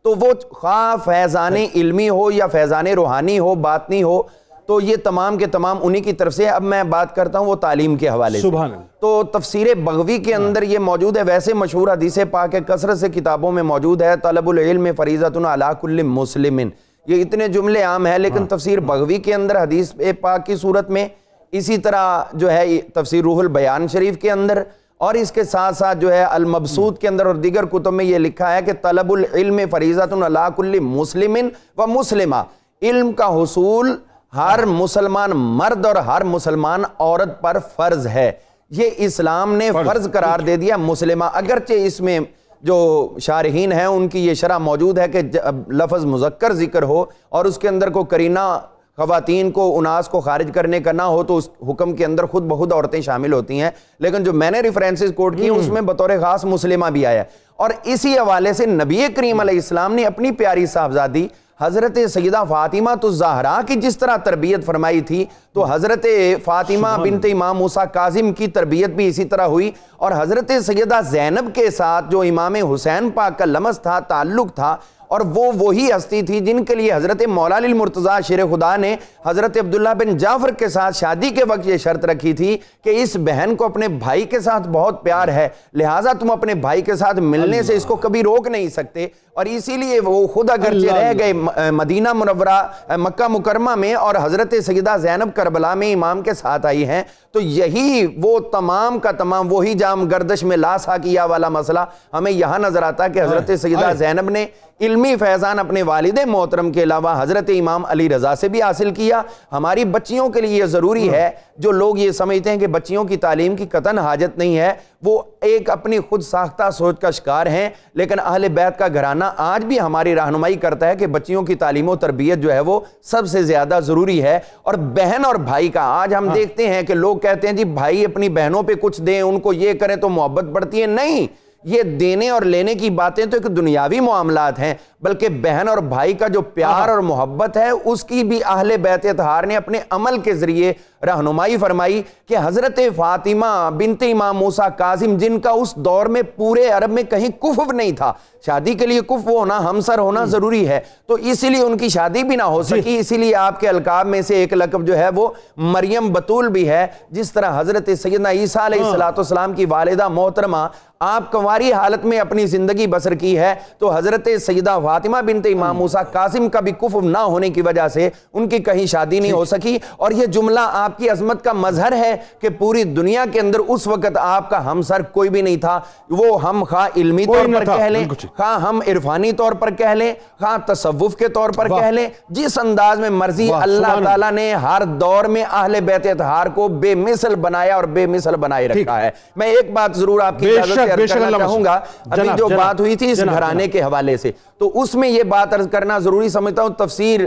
[0.05, 4.21] تو وہ خواہ فیضان علمی ہو یا فیضان روحانی ہو باطنی ہو
[4.65, 7.55] تو یہ تمام کے تمام انہی کی طرف سے اب میں بات کرتا ہوں وہ
[7.55, 11.53] تعلیم کے حوالے سے۔ سبحان اللہ۔ تو تفسیر بغوی کے اندر یہ موجود ہے ویسے
[11.53, 16.59] مشہور حدیث پاک کثرت سے کتابوں میں موجود ہے طلب العلم فریضت علی کل مسلم۔
[17.07, 21.07] یہ اتنے جملے عام ہیں لیکن تفسیر بغوی کے اندر حدیث پاک کی صورت میں
[21.51, 24.63] اسی طرح جو ہے تفسیر روح البیان شریف کے اندر۔
[24.97, 28.17] اور اس کے ساتھ ساتھ جو ہے المبسوط کے اندر اور دیگر کتب میں یہ
[28.17, 31.37] لکھا ہے کہ طلب العلم فریضت علی کل مسلم
[31.77, 32.35] و مسلمہ۔
[32.81, 33.95] علم کا حصول
[34.35, 38.31] ہر مسلمان مرد اور ہر مسلمان عورت پر فرض ہے۔
[38.69, 42.19] یہ اسلام نے فرض۔ قرار دے دیا مسلمہ۔ اگرچہ اس میں
[42.61, 45.21] جو شارحین ہیں ان کی یہ شرح موجود ہے کہ
[45.69, 48.59] لفظ مذکر ذکر ہو اور اس کے اندر کو کرینہ
[48.97, 52.43] خواتین کو اناس کو خارج کرنے کا نہ ہو تو اس حکم کے اندر خود
[52.43, 56.09] بخود عورتیں شامل ہوتی ہیں۔ لیکن جو میں نے ریفرنسز کوٹ کی اس میں بطور
[56.21, 57.23] خاص مسلمہ بھی آیا۔ ہے
[57.55, 61.27] اور اسی حوالے سے نبی کریم علیہ السلام نے اپنی پیاری صاحبزادی
[61.61, 66.05] حضرت سیدہ فاطمہ تو زہرا کی جس طرح تربیت فرمائی تھی تو حضرت
[66.43, 71.55] فاطمہ بنت امام موسیٰ قاظم کی تربیت بھی اسی طرح ہوئی۔ اور حضرت سیدہ زینب
[71.55, 74.75] کے ساتھ جو امام حسین پاک کا لمس تھا تعلق تھا
[75.07, 78.95] اور وہ وہی ہستی تھی جن کے لیے حضرت مولا علی المرتضیٰ شیر خدا نے
[79.25, 83.15] حضرت عبداللہ بن جعفر کے ساتھ شادی کے وقت یہ شرط رکھی تھی کہ اس
[83.15, 87.19] بہن کو اپنے بھائی کے ساتھ بہت پیار ہے لہٰذا تم اپنے بھائی کے ساتھ
[87.19, 91.11] ملنے سے اس کو کبھی روک نہیں سکتے۔ اور اسی لیے وہ خود اگرچہ رہ
[91.19, 91.33] گئے
[91.71, 96.85] مدینہ منورہ مکہ مکرمہ میں اور حضرت سیدہ زینب کربلا میں امام کے ساتھ آئی
[96.85, 101.79] ہیں تو یہی وہ تمام کا تمام وہی جام گردش میں لا ساکیہ والا مسئلہ
[102.13, 104.45] ہمیں یہاں نظر آتا کہ حضرت سیدہ زینب نے
[104.81, 109.21] علمی فیضان اپنے والد محترم کے علاوہ حضرت امام علی رضا سے بھی حاصل کیا۔
[109.51, 113.17] ہماری بچیوں کے لیے یہ ضروری ہے جو لوگ یہ سمجھتے ہیں کہ بچیوں کی
[113.17, 114.73] تعلیم کی قطن حاجت نہیں ہے
[115.03, 119.65] وہ ایک اپنی خود ساختہ سوچ کا شکار ہیں۔ لیکن اہل بیت کا گھرانہ آج
[119.65, 123.27] بھی ہماری رہنمائی کرتا ہے کہ بچیوں کی تعلیم و تربیت جو ہے وہ سب
[123.27, 127.17] سے زیادہ ضروری ہے۔ اور بہن اور بھائی کا آج ہم دیکھتے ہیں کہ لوگ
[127.17, 130.43] کہتے ہیں جی بھائی اپنی بہنوں پہ کچھ دیں ان کو یہ کریں تو محبت
[130.43, 135.29] بڑھتی ہے۔ نہیں یہ دینے اور لینے کی باتیں تو ایک دنیاوی معاملات ہیں بلکہ
[135.41, 139.43] بہن اور بھائی کا جو پیار اور محبت ہے اس کی بھی اہل بیت اطہار
[139.43, 140.73] نے اپنے عمل کے ذریعے
[141.05, 146.67] رہنمائی فرمائی کہ حضرت فاطمہ بنت امام موسیٰ کاظم جن کا اس دور میں پورے
[146.67, 148.13] عرب میں کہیں کفو نہیں تھا
[148.45, 152.23] شادی کے لیے کفو ہونا ہمسر ہونا ضروری ہے۔ تو اسی لیے ان کی شادی
[152.23, 155.09] بھی نہ ہو سکی اسی لیے آپ کے القاب میں سے ایک لقب جو ہے
[155.15, 158.83] وہ مریم بطول بھی ہے جس طرح حضرت سیدنا عیسیٰ علیہ
[159.17, 160.67] السلام کی والدہ محترمہ
[160.99, 165.77] آپ کنواری حالت میں اپنی زندگی بسر کی ہے۔ تو حضرت سیدہ فاطمہ بنت امام
[165.77, 169.31] موسیٰ قاسم کا بھی کفر نہ ہونے کی وجہ سے ان کی کہیں شادی نہیں
[169.31, 173.39] ہو سکی۔ اور یہ جملہ آپ کی عظمت کا مظہر ہے کہ پوری دنیا کے
[173.39, 175.79] اندر اس وقت آپ کا ہمسر کوئی بھی نہیں تھا
[176.09, 178.03] وہ ہم خواہ علمی طور پر کہہ لیں۔
[178.37, 182.57] خواہ ہم عرفانی طور پر کہہ لیں خواہ تصوف کے طور پر۔ کہہ لیں جس
[182.59, 187.35] انداز میں مرضی اللہ تعالیٰ نے ہر دور میں اہل بیت اطہار کو بے مثل
[187.35, 190.91] بنایا اور بے مثل بنائے رکھا ہے میں ایک بات ضرور آپ کی اجازت سے
[190.91, 191.79] عرض کرنا چاہوں گا
[192.09, 195.53] ابھی جو بات ہوئی تھی اس گھرانے۔ کے حوالے سے تو اس میں یہ بات
[195.53, 197.19] عرض کرنا ضروری سمجھتا ہوں تفسیر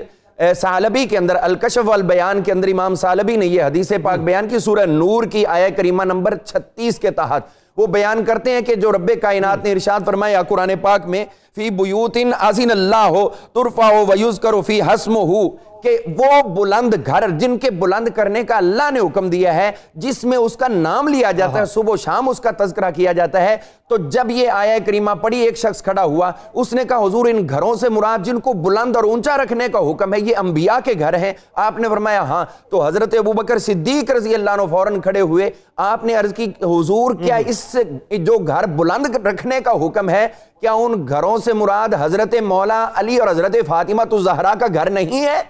[0.56, 4.58] سالبی کے اندر، الکشف والبیان کے اندر امام سالبی نے یہ حدیث پاک بیان کی،
[4.58, 7.42] سورہ نور کی آیہ کریمہ نمبر چھتیس کے تحت۔
[7.76, 11.24] وہ بیان کرتے ہیں کہ جو رب کائنات نے ارشاد فرمایا، قرآن پاک میں
[11.56, 15.48] فی بیوتن عزین اللہ ہو ترفع و ویذکر فی حسم ہو
[15.82, 20.22] کہ وہ بلند گھر جن کے بلند کرنے کا اللہ نے حکم دیا ہے جس
[20.24, 23.42] میں اس کا نام لیا جاتا ہے صبح و شام اس کا تذکرہ کیا جاتا
[23.42, 23.56] ہے
[23.90, 27.46] تو جب یہ آیہ کریمہ پڑھی ایک شخص کھڑا ہوا اس نے کہا حضور ان
[27.48, 30.92] گھروں سے مراد جن کو بلند اور اونچا رکھنے کا حکم ہے یہ انبیاء کے
[30.98, 35.20] گھر ہیں۔ آپ نے فرمایا ہاں۔ تو حضرت ابوبکر صدیق رضی اللہ عنہ فوراً کھڑے
[35.20, 35.50] ہوئے
[35.84, 37.82] آپ نے عرض کی حضور کیا اس سے
[38.18, 40.26] جو گھر بلند رکھنے کا حکم ہے
[40.60, 44.90] کیا ان گھروں سے مراد حضرت مولا علی اور حضرت فاطمہ تو زہرا کا گھر
[44.90, 45.42] نہیں ہے؟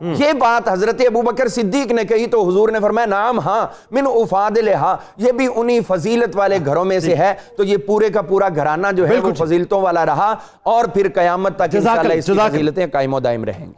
[0.00, 4.56] یہ بات حضرت ابوبکر صدیق نے کہی تو حضور نے فرمایا نام ہاں من افاد
[4.56, 8.48] لہا یہ بھی انہی فضیلت والے گھروں میں سے ہے۔ تو یہ پورے کا پورا
[8.56, 12.26] گھرانہ جو ہے وہ بالکل فضیلتوں والا رہا اور پھر قیامت تک انشاءاللہ اللہ، اس
[12.26, 13.72] کی اللہ۔ فضیلتیں قائم و دائم رہیں گی۔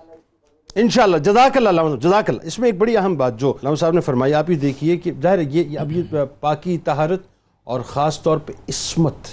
[0.81, 3.93] انشاءاللہ جزاک اللہ علامہ جزاک اللہ۔ اس میں ایک بڑی اہم بات جو علامہ صاحب
[3.93, 7.23] نے فرمائی آپ ہی دیکھیے کہ ظاہر ہے یہ اب یہ پاکی طہارت
[7.65, 9.27] اور خاص طور پہ عصمت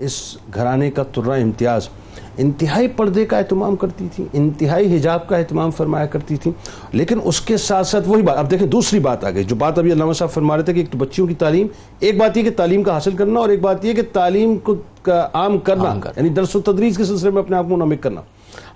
[0.00, 1.88] اس گھرانے کا ترہ امتیاز
[2.36, 6.50] انتہائی پردے کا اہتمام کرتی تھی انتہائی حجاب کا اہتمام فرمایا کرتی تھی
[6.92, 9.78] لیکن اس کے ساتھ ساتھ وہی بات اب دیکھیں دوسری بات آ گئی جو بات
[9.78, 11.66] ابھی علامہ صاحب فرما رہے تھے کہ ایک تو بچیوں کی تعلیم
[12.00, 14.74] ایک بات یہ کہ تعلیم کا حاصل کرنا اور ایک بات یہ کہ تعلیم کو
[15.02, 18.20] کا عام کرنا۔ یعنی درس و تدریس کے سلسلے میں اپنے آپ کو منمک کرنا۔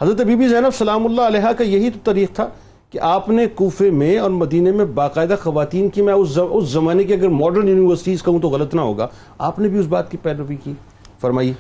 [0.03, 2.49] حضرت بی بی زینب سلام اللہ علیہ کا یہی تو طریق تھا
[2.91, 6.39] کہ آپ نے کوفے میں اور مدینے میں باقاعدہ خواتین کی میں اس
[6.71, 9.07] زمانے کی اگر ماڈرن یونیورسٹیز کہوں تو غلط نہ ہوگا
[9.39, 10.73] آپ نے بھی اس بات کی پیروی کی۔
[11.25, 11.53] فرمائیے۔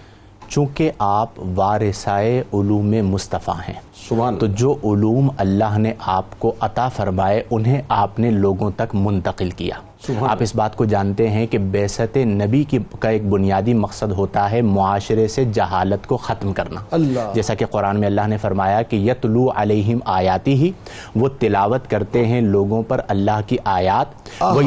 [0.48, 6.88] چونکہ آپ وارثائے علوم مصطفیٰ ہیں۔ سبحان تو جو علوم اللہ نے آپ کو عطا
[6.88, 9.74] فرمائے انہیں آپ نے لوگوں تک منتقل کیا۔
[10.20, 14.50] آپ اس بات کو جانتے ہیں کہ بیست نبی کی کا ایک بنیادی مقصد ہوتا
[14.50, 18.82] ہے معاشرے سے جہالت کو ختم کرنا۔ اللہ۔ جیسا کہ قرآن میں اللہ نے فرمایا
[18.82, 20.70] کہ یتلو علیہم آیاتی ہی
[21.16, 24.06] وہ تلاوت کرتے ہیں لوگوں پر اللہ کی آیات۔
[24.42, 24.62] وہ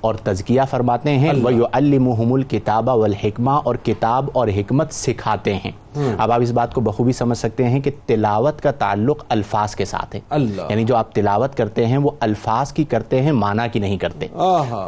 [0.00, 5.70] اور تزکیہ فرماتے ہیں۔ وہ یعلمہم الکتاب والحکمہ اور کتاب اور حکمت سکھاتے ہیں۔
[6.18, 9.84] اب آپ اس بات کو بخوبی سمجھ سکتے ہیں کہ تلاوت کا تعلق الفاظ کے
[9.84, 13.68] ساتھ ہے۔ اللہ۔ یعنی جو آپ تلاوت کرتے ہیں وہ الفاظ کی کرتے ہیں معنی
[13.72, 14.26] کی نہیں کرتے۔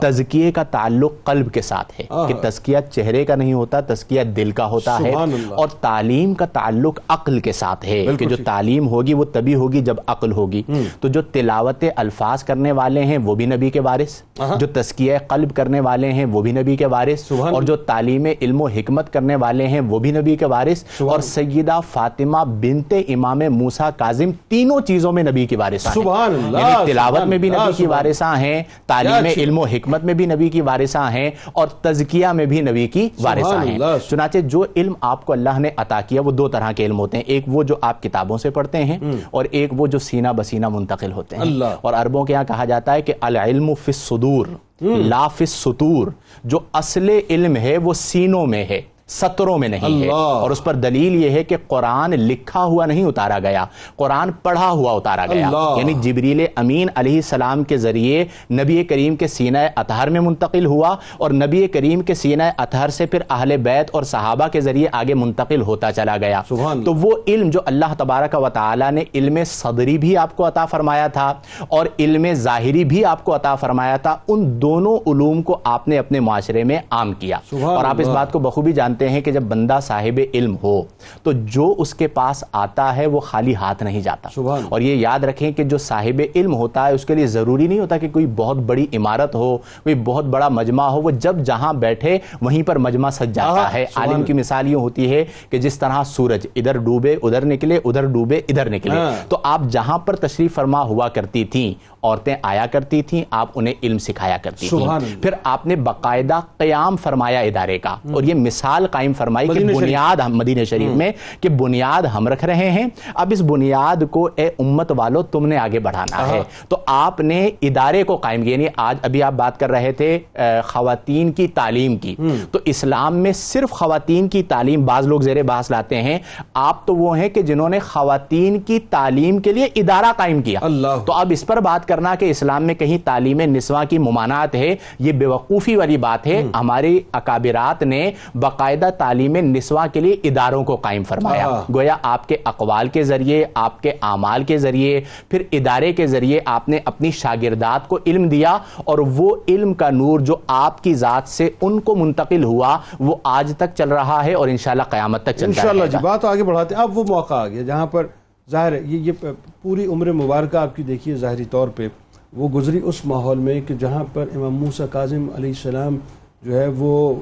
[0.00, 4.50] تزکیے کا تعلق قلب کے ساتھ ہے کہ تزکیہ چہرے کا نہیں ہوتا تزکیہ دل
[4.50, 5.12] کا ہوتا ہے۔
[5.54, 9.80] اور تعلیم کا تعلق عقل کے ساتھ ہے کہ جو تعلیم ہوگی وہ تبھی ہوگی
[9.80, 10.62] جب عقل ہوگی۔
[11.00, 14.22] تو جو تلاوت الفاظ کرنے والے ہیں وہ بھی نبی کے وارث۔
[14.58, 17.22] جو تزکیہ قلب کرنے والے ہیں وہ بھی نبی کے وارث۔
[17.54, 21.20] اور جو تعلیم علم و حکمت کرنے والے ہیں وہ بھی نبی کے وارث۔ اور
[21.20, 26.59] سیدہ فاطمہ بنت امام موسیٰ کاظم تینوں چیزوں میں نبی کی وارثہ ہیں۔ سبحان اللہ،
[26.59, 30.48] یعنی تلاوت میں بھی نبی کی وارثہ ہیں تعلیم علم و حکمت میں بھی نبی
[30.48, 33.78] کی وارثہ ہیں اور تزکیہ میں بھی نبی کی وارثہ ہیں۔
[34.11, 37.16] چنانچہ جو علم آپ کو اللہ نے عطا کیا وہ دو طرح کے علم ہوتے
[37.16, 38.98] ہیں۔ ایک وہ جو آپ کتابوں سے پڑھتے ہیں
[39.30, 41.42] اور ایک وہ جو سینہ بسینہ منتقل ہوتے ہیں۔
[41.80, 44.46] اور عربوں کے یہاں کہا جاتا ہے کہ العلم فی الصدور
[44.82, 46.07] لا فی السطور۔
[46.44, 48.80] جو اصل علم ہے وہ سینوں میں ہے۔
[49.11, 50.08] سطروں میں نہیں ہے۔
[50.40, 53.64] اور اس پر دلیل یہ ہے کہ قرآن لکھا ہوا نہیں اتارا گیا
[53.96, 55.48] قرآن پڑھا ہوا اتارا گیا۔
[55.78, 60.96] یعنی جبریل امین علیہ السلام کے ذریعے نبی کریم کے سینہ اطہر میں منتقل ہوا
[61.16, 65.14] اور نبی کریم کے سینہ اطہر سے پھر اہل بیت اور صحابہ کے ذریعے آگے
[65.14, 69.38] منتقل ہوتا چلا گیا سبحان۔ تو وہ علم جو اللہ تبارک و تعالی نے علم
[69.46, 71.34] صدری بھی آپ کو عطا فرمایا تھا
[71.68, 75.98] اور علم ظاہری بھی آپ کو عطا فرمایا تھا ان دونوں علوم کو آپ نے
[75.98, 79.42] اپنے معاشرے میں عام کیا اور آپ اس۔ بات کو بخوبی جانتے ہیں کہ جب
[79.42, 80.82] بندہ صاحب علم ہو
[81.22, 84.28] تو جو اس کے پاس آتا ہے وہ خالی ہاتھ نہیں جاتا۔
[84.68, 87.78] اور یہ یاد رکھیں کہ جو صاحب علم ہوتا ہے اس کے لیے ضروری نہیں
[87.78, 91.72] ہوتا کہ کوئی بہت بڑی عمارت ہو کوئی بہت بڑا مجمع ہو وہ جب جہاں
[91.72, 95.78] بیٹھے وہیں پر مجمع سج جاتا ہے۔ عالم کی مثال یہ ہوتی ہے کہ جس
[95.78, 100.16] طرح سورج ادھر ڈوبے ادھر نکلے ادھر ڈوبے ادھر نکلے۔ ہاں۔ تو آپ جہاں پر
[100.16, 104.78] تشریف فرما ہوا کرتی تھیں عورتیں آیا کرتی تھیں آپ انہیں علم سکھایا کرتی تھیں۔
[105.22, 110.16] پھر آپ نے باقاعدہ قیام فرمایا ادارے کا۔ اور یہ مثال قائم فرمائی کہ۔ بنیاد
[110.16, 111.11] ہم مدینہ شریف میں
[111.41, 115.59] کہ بنیاد ہم رکھ رہے ہیں۔ اب اس بنیاد کو اے امت والو تم نے
[115.59, 119.61] آگے بڑھانا ہے۔ تو آپ نے ادارے کو قائم کیا یعنی آج ابھی آپ بات
[119.61, 120.18] کر رہے تھے
[120.64, 122.14] خواتین کی تعلیم کی۔
[122.51, 126.18] تو اسلام میں صرف خواتین کی تعلیم بعض لوگ زیر بحث لاتے ہیں۔
[126.55, 130.59] آپ تو وہ ہیں کہ جنہوں نے خواتین کی تعلیم کے لیے ادارہ قائم کیا۔
[130.62, 134.55] اللہ۔ تو اب اس پر بات کرنا کہ اسلام میں کہیں تعلیم نسواں کی ممانعت
[134.55, 140.64] ہے یہ بیوقوفی والی بات ہے۔ ہماری اکابرات نے باقاعدہ تعلیم نسواں کے لیے اداروں
[140.64, 145.43] کو قائم فرمایا۔ گویا آپ کے اقوال کے ذریعے آپ کے اعمال کے ذریعے پھر
[145.53, 150.20] ادارے کے ذریعے آپ نے اپنی شاگردات کو علم دیا اور وہ علم کا نور
[150.20, 154.35] جو آپ کی ذات سے ان کو منتقل ہوا وہ آج تک چل رہا ہے
[154.35, 157.49] اور انشاءاللہ قیامت تک چلتا انشاءاللہ جی بات آگے بڑھاتے ہیں۔ اب وہ موقع آ
[157.49, 158.07] گیا جہاں پر
[158.51, 159.26] ظاہر ہے یہ یہ
[159.62, 161.89] پوری عمر مبارکہ آپ کی دیکھیے ظاہری طور پہ۔
[162.37, 165.97] وہ گزری اس ماحول میں کہ جہاں پر امام موسیٰ کاظم علیہ السلام
[166.43, 167.14] جو ہے وہ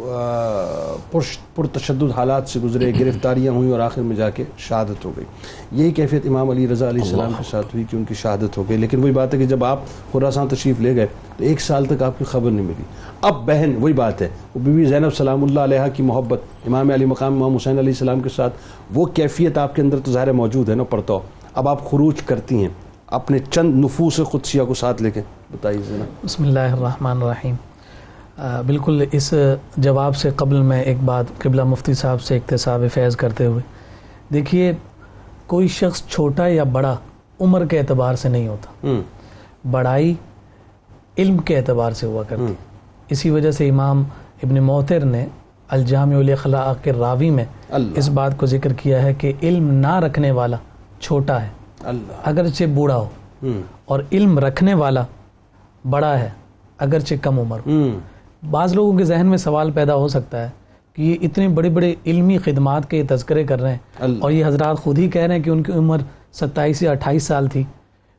[1.55, 5.25] پرتشدد حالات سے گزرے گرفتاریاں ہوئیں اور آخر میں جا کے شہادت ہو گئی۔
[5.73, 8.65] یہی کیفیت امام علی رضا علیہ السلام کے ساتھ ہوئی کہ ان کی شہادت ہو
[8.69, 9.81] گئی۔ لیکن وہی بات ہے کہ جب آپ
[10.13, 11.07] خراسان تشریف لے گئے
[11.37, 12.83] تو ایک سال تک آپ کی خبر نہیں ملی۔
[13.21, 16.91] اب بہن وہی بات ہے وہ بی بی زینب سلام اللہ علیہ کی محبت امام
[16.91, 18.55] علی مقام امام حسین علیہ السلام کے ساتھ
[18.95, 21.15] وہ کیفیت آپ کے اندر تو ظاہر موجود ہے نا پڑتا
[21.55, 22.69] اب آپ خروج کرتی ہیں
[23.07, 25.21] اپنے چند نفوس قدسیہ کو ساتھ لے کے۔
[25.53, 27.55] بتائیے زینب بسم اللہ الرحمن الرحیم۔
[28.39, 29.35] بالکل اس
[29.77, 33.63] جواب سے قبل میں ایک بات قبلہ مفتی صاحب سے اقتصاب فیض کرتے ہوئے۔
[34.33, 34.73] دیکھیے
[35.47, 36.97] کوئی شخص چھوٹا یا بڑا
[37.41, 38.87] عمر کے اعتبار سے نہیں ہوتا۔
[39.71, 40.15] بڑائی
[41.19, 42.43] علم کے اعتبار سے ہوا کرتی۔
[43.09, 44.05] اسی وجہ سے امام
[44.43, 45.27] ابن موتر نے
[45.69, 47.45] الجامع الاخلاق کے راوی میں
[47.97, 50.57] اس بات کو ذکر کیا ہے کہ علم نہ رکھنے والا
[51.01, 51.49] چھوٹا ہے۔
[52.25, 53.09] اگرچہ بوڑھا ہو۔
[53.85, 55.03] اور علم رکھنے والا
[55.91, 56.29] بڑا ہے
[56.79, 57.71] اگرچہ کم عمر ہو۔
[58.51, 60.51] بعض لوگوں کے ذہن میں سوال پیدا ہو سکتا ہے
[60.93, 64.79] کہ یہ اتنے بڑے بڑے علمی خدمات کے تذکرے کر رہے ہیں اور یہ حضرات
[64.79, 65.99] خود ہی کہہ رہے ہیں کہ ان کی عمر
[66.33, 67.63] ستائیس یا اٹھائیس سال تھی۔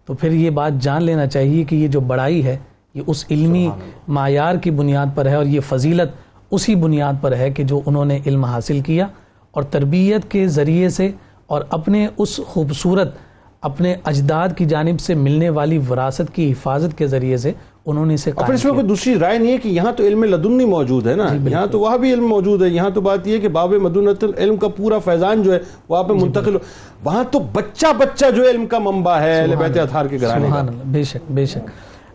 [0.06, 2.58] تو پھر یہ بات جان لینا چاہیے کہ یہ جو بڑائی ہے
[2.94, 3.70] یہ اس علمی
[4.08, 6.10] معیار کی بنیاد پر ہے اور یہ فضیلت
[6.52, 9.08] اسی بنیاد پر ہے کہ جو انہوں نے علم حاصل کیا
[9.52, 11.12] اور تربیت کے ذریعے سے
[11.48, 13.16] اور اپنے اس خوبصورت
[13.62, 17.52] اپنے اجداد کی جانب سے ملنے والی وراثت کی حفاظت کے ذریعے سے
[17.86, 20.24] انہوں نے اسے اور اس میں کوئی دوسری رائے نہیں ہے کہ یہاں تو علم
[20.24, 23.34] لدنی موجود ہے نا؟ یہاں تو وہاں بھی علم موجود ہے یہاں تو بات یہ
[23.34, 26.60] ہے کہ باب مدونت العلم کا پورا فیضان جو ہے وہ آپ میں منتقل ہو
[27.04, 31.04] وہاں تو بچہ بچہ جو علم کا منبع ہے بیت اطہار کے گھرانے کا۔ بے
[31.04, 31.70] شک بے شک۔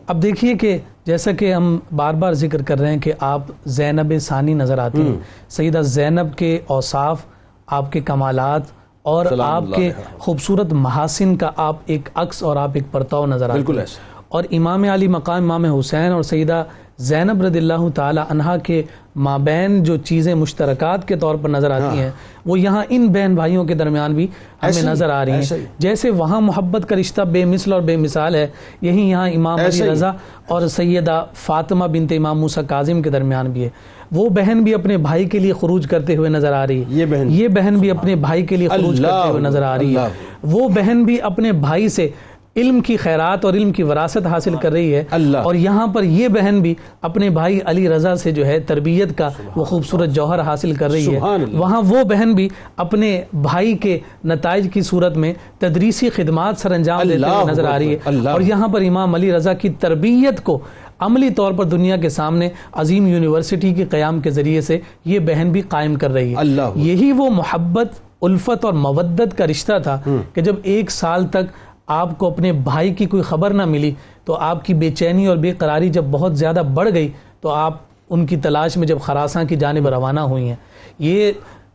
[0.06, 4.12] اب دیکھیے کہ جیسا کہ ہم بار بار ذکر کر رہے ہیں کہ آپ زینب
[4.20, 5.16] ثانی نظر آتی ہیں۔
[5.48, 7.20] سیدہ زینب کے اوصاف
[7.66, 8.62] آپ کے کمالات
[9.04, 13.52] اور آپ کے۔ خوبصورت محاسن کا آپ ایک عکس اور آپ ایک پرتاؤ نظر آتے
[13.52, 16.62] بالکل ہیں ایسا اور امام علی مقام امام حسین اور سیدہ
[16.98, 18.82] زینب رضی اللہ تعالی عنہا کے
[19.16, 22.10] مابین جو چیزیں مشترکات کے طور پر نظر آتی ہیں
[22.46, 24.26] وہ یہاں ان بہن بھائیوں کے درمیان بھی
[24.62, 27.96] ہمیں نظر آ رہی ہیں ہی۔ جیسے وہاں محبت کا رشتہ بے مثل اور بے
[27.96, 28.46] مثال ہے
[28.80, 30.12] یہی یہاں امام علی۔ رضا
[30.48, 33.68] اور سیدہ فاطمہ بنت امام موسیٰ کاظم کے درمیان بھی ہے
[34.14, 37.06] وہ بہن بھی اپنے بھائی کے لیے خروج کرتے ہوئے نظر آ رہی ہے۔ یہ
[37.06, 40.08] بہن۔ یہ بہن بھی اپنے بھائی کے لیے خروج کرتے ہوئے نظر آ رہی ہے۔
[40.42, 42.08] وہ بہن بھی اپنے بھائی سے
[42.56, 46.02] علم کی خیرات اور علم کی وراثت حاصل کر رہی ہے۔ اللہ۔ اور یہاں پر
[46.02, 50.40] یہ بہن بھی اپنے بھائی علی رضا سے جو ہے تربیت کا وہ خوبصورت جوہر
[50.40, 51.18] حاصل کر رہی ہے۔
[51.52, 57.00] وہاں وہ بہن بھی اپنے بھائی کے نتائج کی صورت میں تدریسی خدمات سر انجام
[57.02, 57.98] دیتے ہوئے نظر آ رہی ہے۔
[58.32, 60.58] اور یہاں پر امام علی رضا کی تربیت کو
[60.98, 65.50] عملی طور پر دنیا کے سامنے عظیم یونیورسٹی کے قیام کے ذریعے سے یہ بہن
[65.52, 67.88] بھی قائم کر رہی ہے۔ اللہ۔ یہی وہ محبت
[68.22, 70.00] الفت اور مودت کا رشتہ تھا
[70.34, 74.34] کہ جب ایک سال تک آپ کو اپنے بھائی کی کوئی خبر نہ ملی تو
[74.34, 77.08] آپ کی بے چینی اور بے قراری جب بہت زیادہ بڑھ گئی
[77.40, 77.76] تو آپ
[78.10, 80.56] ان کی تلاش میں جب خراساں کی جانب روانہ ہوئی ہیں۔
[80.98, 81.32] یہ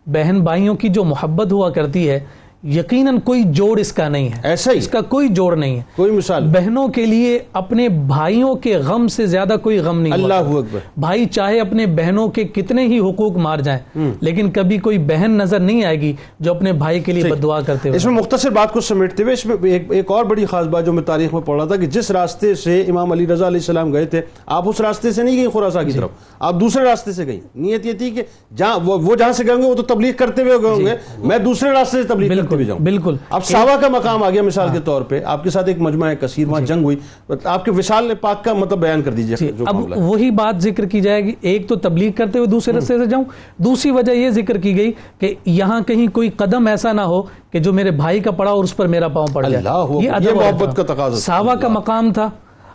[0.07, 2.19] بہن بھائیوں کی جو محبت ہوا کرتی ہے
[2.63, 5.81] یقیناً کوئی جوڑ اس کا نہیں ہے۔ ایسا ہی۔ اس کا کوئی جوڑ نہیں ہے۔
[5.95, 10.33] کوئی مثال۔ بہنوں کے لیے اپنے بھائیوں کے غم سے زیادہ کوئی غم نہیں اللہ۔
[10.33, 15.31] اکبر۔ بھائی چاہے اپنے بہنوں کے کتنے ہی حقوق مار جائیں لیکن کبھی کوئی بہن
[15.31, 18.49] نظر نہیں آئے گی جو اپنے بھائی کے لیے بدعا کرتے اس ہوئے میں مختصر
[18.49, 21.33] بات کو سمیٹتے ہوئے اس میں ایک, ایک اور بڑی خاص بات جو میں تاریخ
[21.33, 24.21] میں پڑھ رہا تھا کہ جس راستے سے امام علی رضا علیہ السلام گئے تھے
[24.45, 27.39] آپ اس راستے سے نہیں گئی خراساں جی۔ کی طرف۔ آپ دوسرے راستے سے گئی
[27.55, 28.23] نیت یہ تھی کہ
[28.55, 30.85] جہاں وہ وہ جہاں سے گئے ہوں گے وہ تو تبلیغ کرتے ہوئے گئے ہوں
[30.85, 34.23] گے۔ میں دوسرے راستے سے تبلیغ کرتے ہوئے جاؤں۔ جی۔ بالکل۔ اب ساوا کا مقام
[34.23, 36.97] آ گیا مثال کے طور پہ۔ آپ کے ساتھ ایک مجمع کثیر وہاں جنگ ہوئی۔
[37.43, 41.01] آپ کے وصال پاک کا مطلب بیان کر دیجیے جی، اب وہی بات ذکر کی
[41.01, 43.23] جائے گی۔ ایک تو تبلیغ کرتے ہوئے دوسرے راستے سے جاؤں۔
[43.57, 47.21] دوسری وجہ یہ ذکر کی گئی کہ یہاں کہیں کوئی قدم ایسا نہ ہو
[47.51, 49.63] کہ جو میرے بھائی کا پڑا اور اس پر میرا پاؤں پڑ جائے
[50.01, 52.29] یہ محبت۔ کا تقاضا۔ ساوا کا مقام تھا۔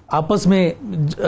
[0.09, 0.71] آپس میں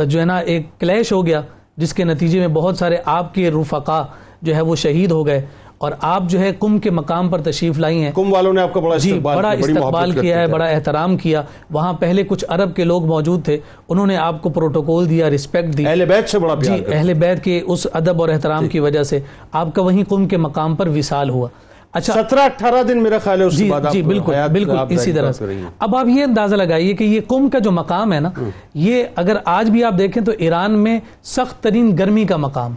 [0.06, 1.40] جو ہے نا ایک کلیش ہو گیا
[1.76, 4.02] جس کے نتیجے میں بہت سارے آپ کے رفقا
[4.42, 5.46] جو ہے وہ شہید ہو گئے۔
[5.78, 8.72] اور آپ جو ہے کم کے مقام پر تشریف لائی ہیں۔ کم والوں نے آپ
[8.74, 12.76] کا بڑا جی استقبال بڑا استقبال کیا ہے۔ بڑا احترام کیا۔ وہاں پہلے کچھ عرب
[12.76, 13.58] کے لوگ موجود تھے
[13.88, 16.96] انہوں نے آپ کو پروٹوکول دیا رسپیکٹ دی۔ اہل بیت سے بڑا جی پیار کرتے
[16.96, 19.20] اہل بیت کے اس ادب اور احترام کی وجہ سے
[19.52, 21.48] آپ کا وہیں قم کے مقام پر وصال ہوا۔
[21.92, 25.44] اچھا۔ سترہ اٹھارہ دن میرا خیال ہے جی جی بالکل بالکل اسی طرح سے۔
[25.78, 28.30] اب آپ یہ اندازہ لگائیے کہ یہ قم کا جو مقام ہے نا
[28.74, 32.74] یہ اگر آج بھی آپ دیکھیں تو ایران میں سخت ترین گرمی کا مقام۔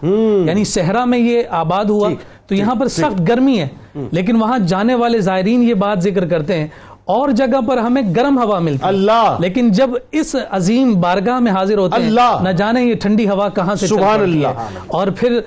[0.47, 2.09] یعنی صحرا میں یہ آباد ہوا۔
[2.49, 3.67] تو یہاں پر سخت گرمی ہے
[4.11, 6.67] لیکن وہاں جانے والے زائرین یہ بات ذکر کرتے ہیں
[7.05, 11.51] اور جگہ پر ہمیں گرم ہوا ملتی ہے۔ اللہ۔ لیکن جب اس عظیم بارگاہ میں
[11.51, 14.47] حاضر ہوتے ہیں اللہ۔ نہ جانے یہ ٹھنڈی ہوا کہاں سے سبحان اللہ۔
[14.87, 15.39] اور پھر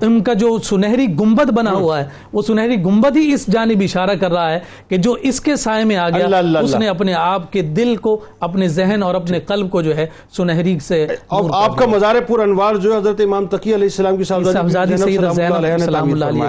[0.00, 4.14] ان کا جو سنہری گنبد بنا ہوا ہے وہ سنہری گنبد ہی اس جانب اشارہ
[4.20, 6.26] کر رہا ہے کہ جو اس کے سائے میں آ گیا
[6.60, 10.06] اس۔ نے اپنے آپ کے دل کو اپنے ذہن اور اپنے قلب کو جو ہے
[10.36, 11.06] سنہری سے
[11.52, 15.28] آپ کا مزار پور انوار جو ہے حضرت امام تقی علیہ السلام کی صاحبزادی سیدہ
[15.84, 16.42] سلام اللہ علیہ۔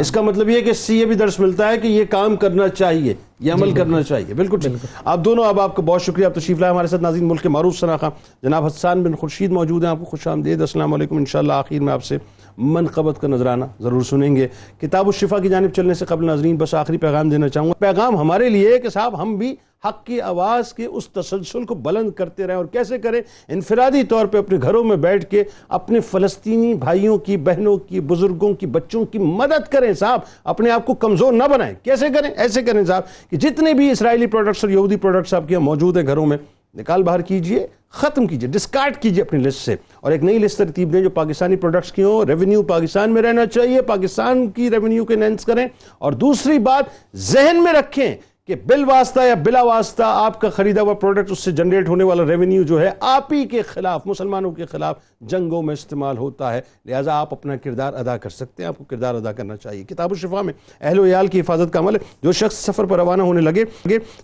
[0.00, 2.04] اس کا مطلب یہ ہے کہ اس سے یہ بھی درس ملتا ہے کہ یہ
[2.10, 4.72] کام کرنا چاہیے یہ عمل کرنا چاہیے۔ بالکل ٹھیک۔
[5.04, 7.48] آپ دونوں اب آپ کا بہت شکریہ۔ آپ تشریف لائے ہمارے ساتھ ناظرین ملک کے
[7.48, 8.08] معروف سناخا
[8.42, 11.92] جناب حسان بن خورشید موجود ہیں آپ کو خوش آمدید۔ السلام علیکم۔ انشاءاللہ آخر میں
[11.92, 12.18] آپ سے
[12.58, 14.48] منقبت کا نظرانہ ضرور سنیں گے۔
[14.80, 18.16] کتاب الشفا کی جانب چلنے سے قبل ناظرین، بس آخری پیغام دینا چاہوں گا۔ پیغام
[18.16, 22.10] ہمارے لیے ہے کہ صاحب، ہم بھی حق کی آواز کے اس تسلسل کو بلند
[22.10, 26.74] کرتے رہیں۔ اور کیسے کریں؟ انفرادی طور پہ اپنے گھروں میں بیٹھ کے اپنے فلسطینی
[26.74, 31.32] بھائیوں کی، بہنوں کی، بزرگوں کی، بچوں کی مدد کریں صاحب۔ اپنے آپ کو کمزور
[31.32, 35.34] نہ بنائیں۔ کیسے کریں؟ ایسے کریں صاحب کہ جتنے بھی اسرائیلی پروڈکٹس اور یہودی پروڈکٹس
[35.34, 36.36] آپ کے یہاں موجود ہیں گھروں میں
[36.74, 40.92] نکال باہر کیجیے، ختم کیجیے ڈسکارڈ کیجیے اپنی لسٹ سے۔ اور ایک نئی لسٹ ترتیب
[40.92, 45.12] دیں جو پاکستانی پروڈکٹس کی ہوں ریونیو پاکستان میں رہنا چاہیے، پاکستان کی ریونیو کو
[45.12, 46.84] انہینس کریں۔ اور دوسری بات،
[47.16, 48.14] ذہن میں رکھیں
[48.46, 52.04] کہ بل واسطہ یا بلا واسطہ آپ کا خریدا ہوا پروڈکٹ اس سے جنریٹ ہونے
[52.04, 56.52] والا ریونیو جو ہے آپ ہی کے خلاف، مسلمانوں کے خلاف جنگوں میں استعمال ہوتا
[56.54, 59.84] ہے۔ لہٰذا آپ اپنا کردار ادا کر سکتے ہیں، آپ کو کردار ادا کرنا چاہیے۔
[59.84, 62.96] کتاب الشفا میں اہل و عیال کی حفاظت کا عمل ہے۔ جو شخص سفر پر
[62.96, 63.64] روانہ ہونے لگے،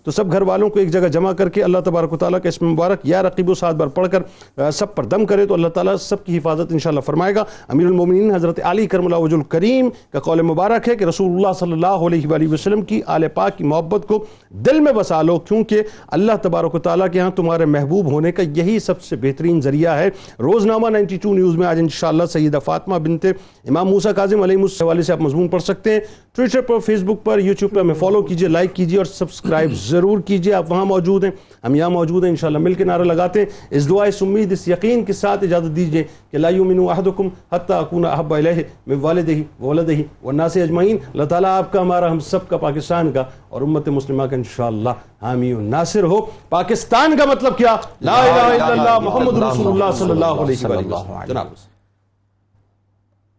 [0.03, 2.49] تو سب گھر والوں کو ایک جگہ جمع کر کے اللہ تبارک و تعالیٰ کا
[2.49, 5.67] اسم مبارک یا رقیب و سات بار پڑھ کر سب پر دم کرے تو اللہ
[5.67, 9.89] تعالیٰ سب کی حفاظت انشاءاللہ فرمائے گا۔ امیر المومنین حضرت علی کرم اللہ وجہ الکریم
[10.11, 13.57] کا قول مبارک ہے کہ رسول اللہ صلی اللہ علیہ وآلہ وسلم کی آل پاک
[13.57, 17.31] کی محبت کو کو دل میں بسا لو، کیونکہ اللہ تبارک و تعالیٰ کے ہاں
[17.31, 20.09] تمہارے محبوب ہونے کا یہی سب سے بہترین ذریعہ ہے۔
[20.39, 23.25] روزنامہ 92 نیوز میں آج انشاءاللہ سیدہ فاطمہ بنت
[23.69, 25.99] امام موسیٰ کاظم علیہ اس حوالے سے آپ مضمون پڑھ سکتے ہیں۔
[26.35, 30.19] ٹویٹر پر فیس بک پر، یوٹیوب پر ہمیں فالو کیجیے، لائک کیجیے اور سبسکرائب ضرور
[30.19, 31.31] کیجیے۔ آپ وہاں موجود ہیں،
[31.63, 34.67] ہم یہاں موجود ہیں۔ انشاءاللہ مل کے نعرہ لگاتے ہیں۔ اس دعا، اس امید، اس
[34.67, 39.63] یقین کے ساتھ اجازت دیجیے کہ لا یؤمن احدکم حتی اکون احب الیہ من والدہ
[39.63, 39.93] وولدہ
[40.23, 43.23] والناس اجمعین۔ اللہ تعالیٰ آپ کا، ہمارا، ہم سب کا، پاکستان کا
[43.53, 44.89] اور امت مسلمہ کا انشاءاللہ
[45.21, 49.97] حامی و ناصر ہو۔ پاکستان کا مطلب کیا؟ لا الہ الا اللہ محمد رسول اللہ
[49.99, 50.95] صلی اللہ علیہ وسلم۔
[51.27, 51.47] جناب۔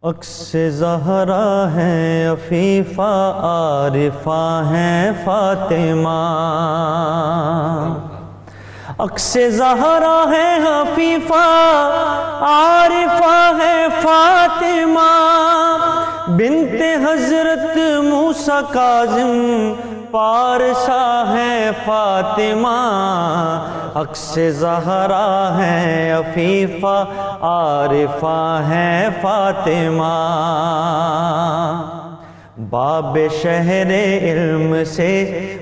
[0.03, 6.09] اکس زہرا ہے عفیفہ عارفہ ہے فاطمہ۔
[8.99, 11.45] اکس زہرا ہے حفیفہ
[12.41, 15.11] عارفہ ہے فاطمہ۔
[16.29, 19.73] بنت حضرت موسیٰ کاظم
[20.15, 22.69] پارسا ہے فاطمہ،
[23.95, 27.05] عکس زہرا ہے عفیفہ،
[27.41, 30.15] عارفہ ہے فاطمہ۔
[32.71, 33.91] باب شہر
[34.23, 35.11] علم سے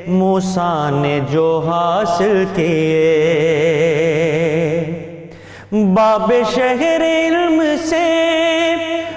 [0.07, 3.19] موسیٰ نے جو حاصل کیے۔
[5.73, 8.09] باب شہر علم سے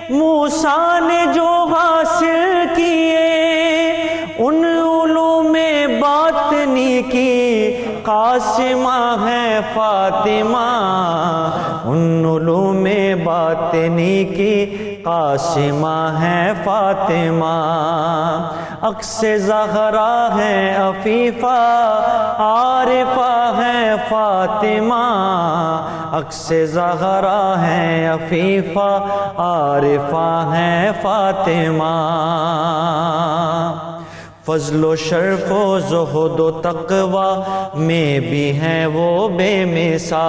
[0.10, 2.65] موسیٰ نے جو حاصل
[7.12, 10.70] کی قاسمہ ہے فاطمہ،
[11.86, 12.88] ان علوم
[13.24, 14.66] باطنی کی
[15.04, 17.56] قاسمہ ہے فاطمہ۔
[18.82, 21.56] عکس زہرا ہے عفیفہ،
[22.38, 25.06] عارفہ ہے فاطمہ۔
[26.12, 31.92] عکس زہرا ہے عفیفہ، عارفہ ہے فاطمہ۔
[34.46, 37.42] فضل و شرف و زہد و تقوی
[37.80, 40.20] میں بھی ہیں وہ بے مثال۔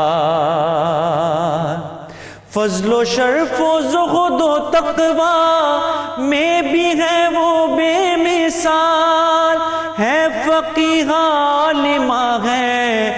[2.51, 9.57] فضل و شرف و زہد و تقوی میں بھی ہے وہ بے مثال۔
[9.99, 13.12] ہے فقیہ عالمہ ہے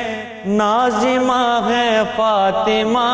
[0.46, 3.08] نازمہ ہے فاطمہ۔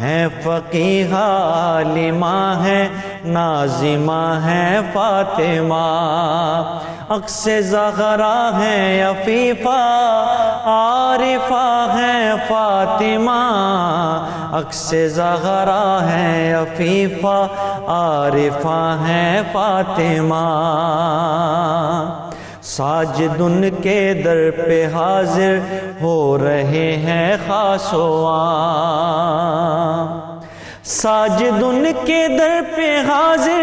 [0.00, 2.88] ہے فقیہ عالمہ ہے
[3.24, 5.74] نازمہ ہے فاطمہ،
[7.08, 9.68] عکس زہرا ہے عفیفہ،
[10.64, 13.30] عارفہ ہے فاطمہ،
[14.52, 17.46] عکس زہرا ہے عفیفہ،
[17.86, 20.44] عارفہ ہے فاطمہ۔
[22.62, 25.58] ساجد ان کے در پہ حاضر
[26.00, 30.31] ہو رہے ہیں خاص و عام۔
[30.92, 33.60] ساجد ان کے در پہ حاضر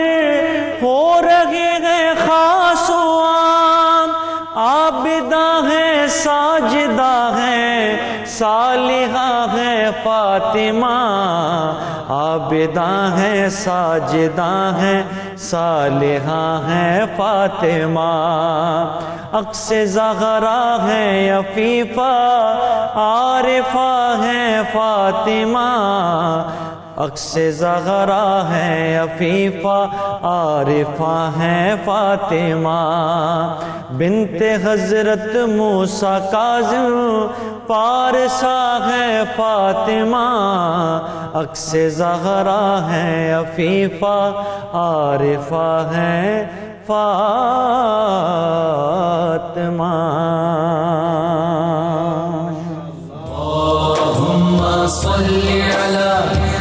[0.82, 4.10] ہو رہے ہیں خاص و عام۔
[4.58, 10.96] عابدہ ہے ساجدہ ہے صالحہ ہے فاطمہ۔
[12.10, 15.04] عابدہ ہے ساجدہ ہے
[15.38, 18.10] صالحہ ہے فاطمہ۔
[19.34, 22.12] عکس زہرا ہے عفیفہ
[22.96, 25.70] عارفہ ہے فاطمہ۔
[27.04, 29.78] عکس زغرا ہے، عفیفہ،
[30.30, 32.80] عارفہ ہے فاطمہ
[33.98, 36.94] بنت حضرت موسیٰ کاظم
[37.68, 40.28] پارسا ہے فاطمہ
[41.42, 44.18] عکس زغرا ہے، عفیفہ،
[44.74, 46.46] عارفہ ہے
[46.88, 47.88] فاطمہ
[54.90, 55.28] صل
[55.78, 56.39] على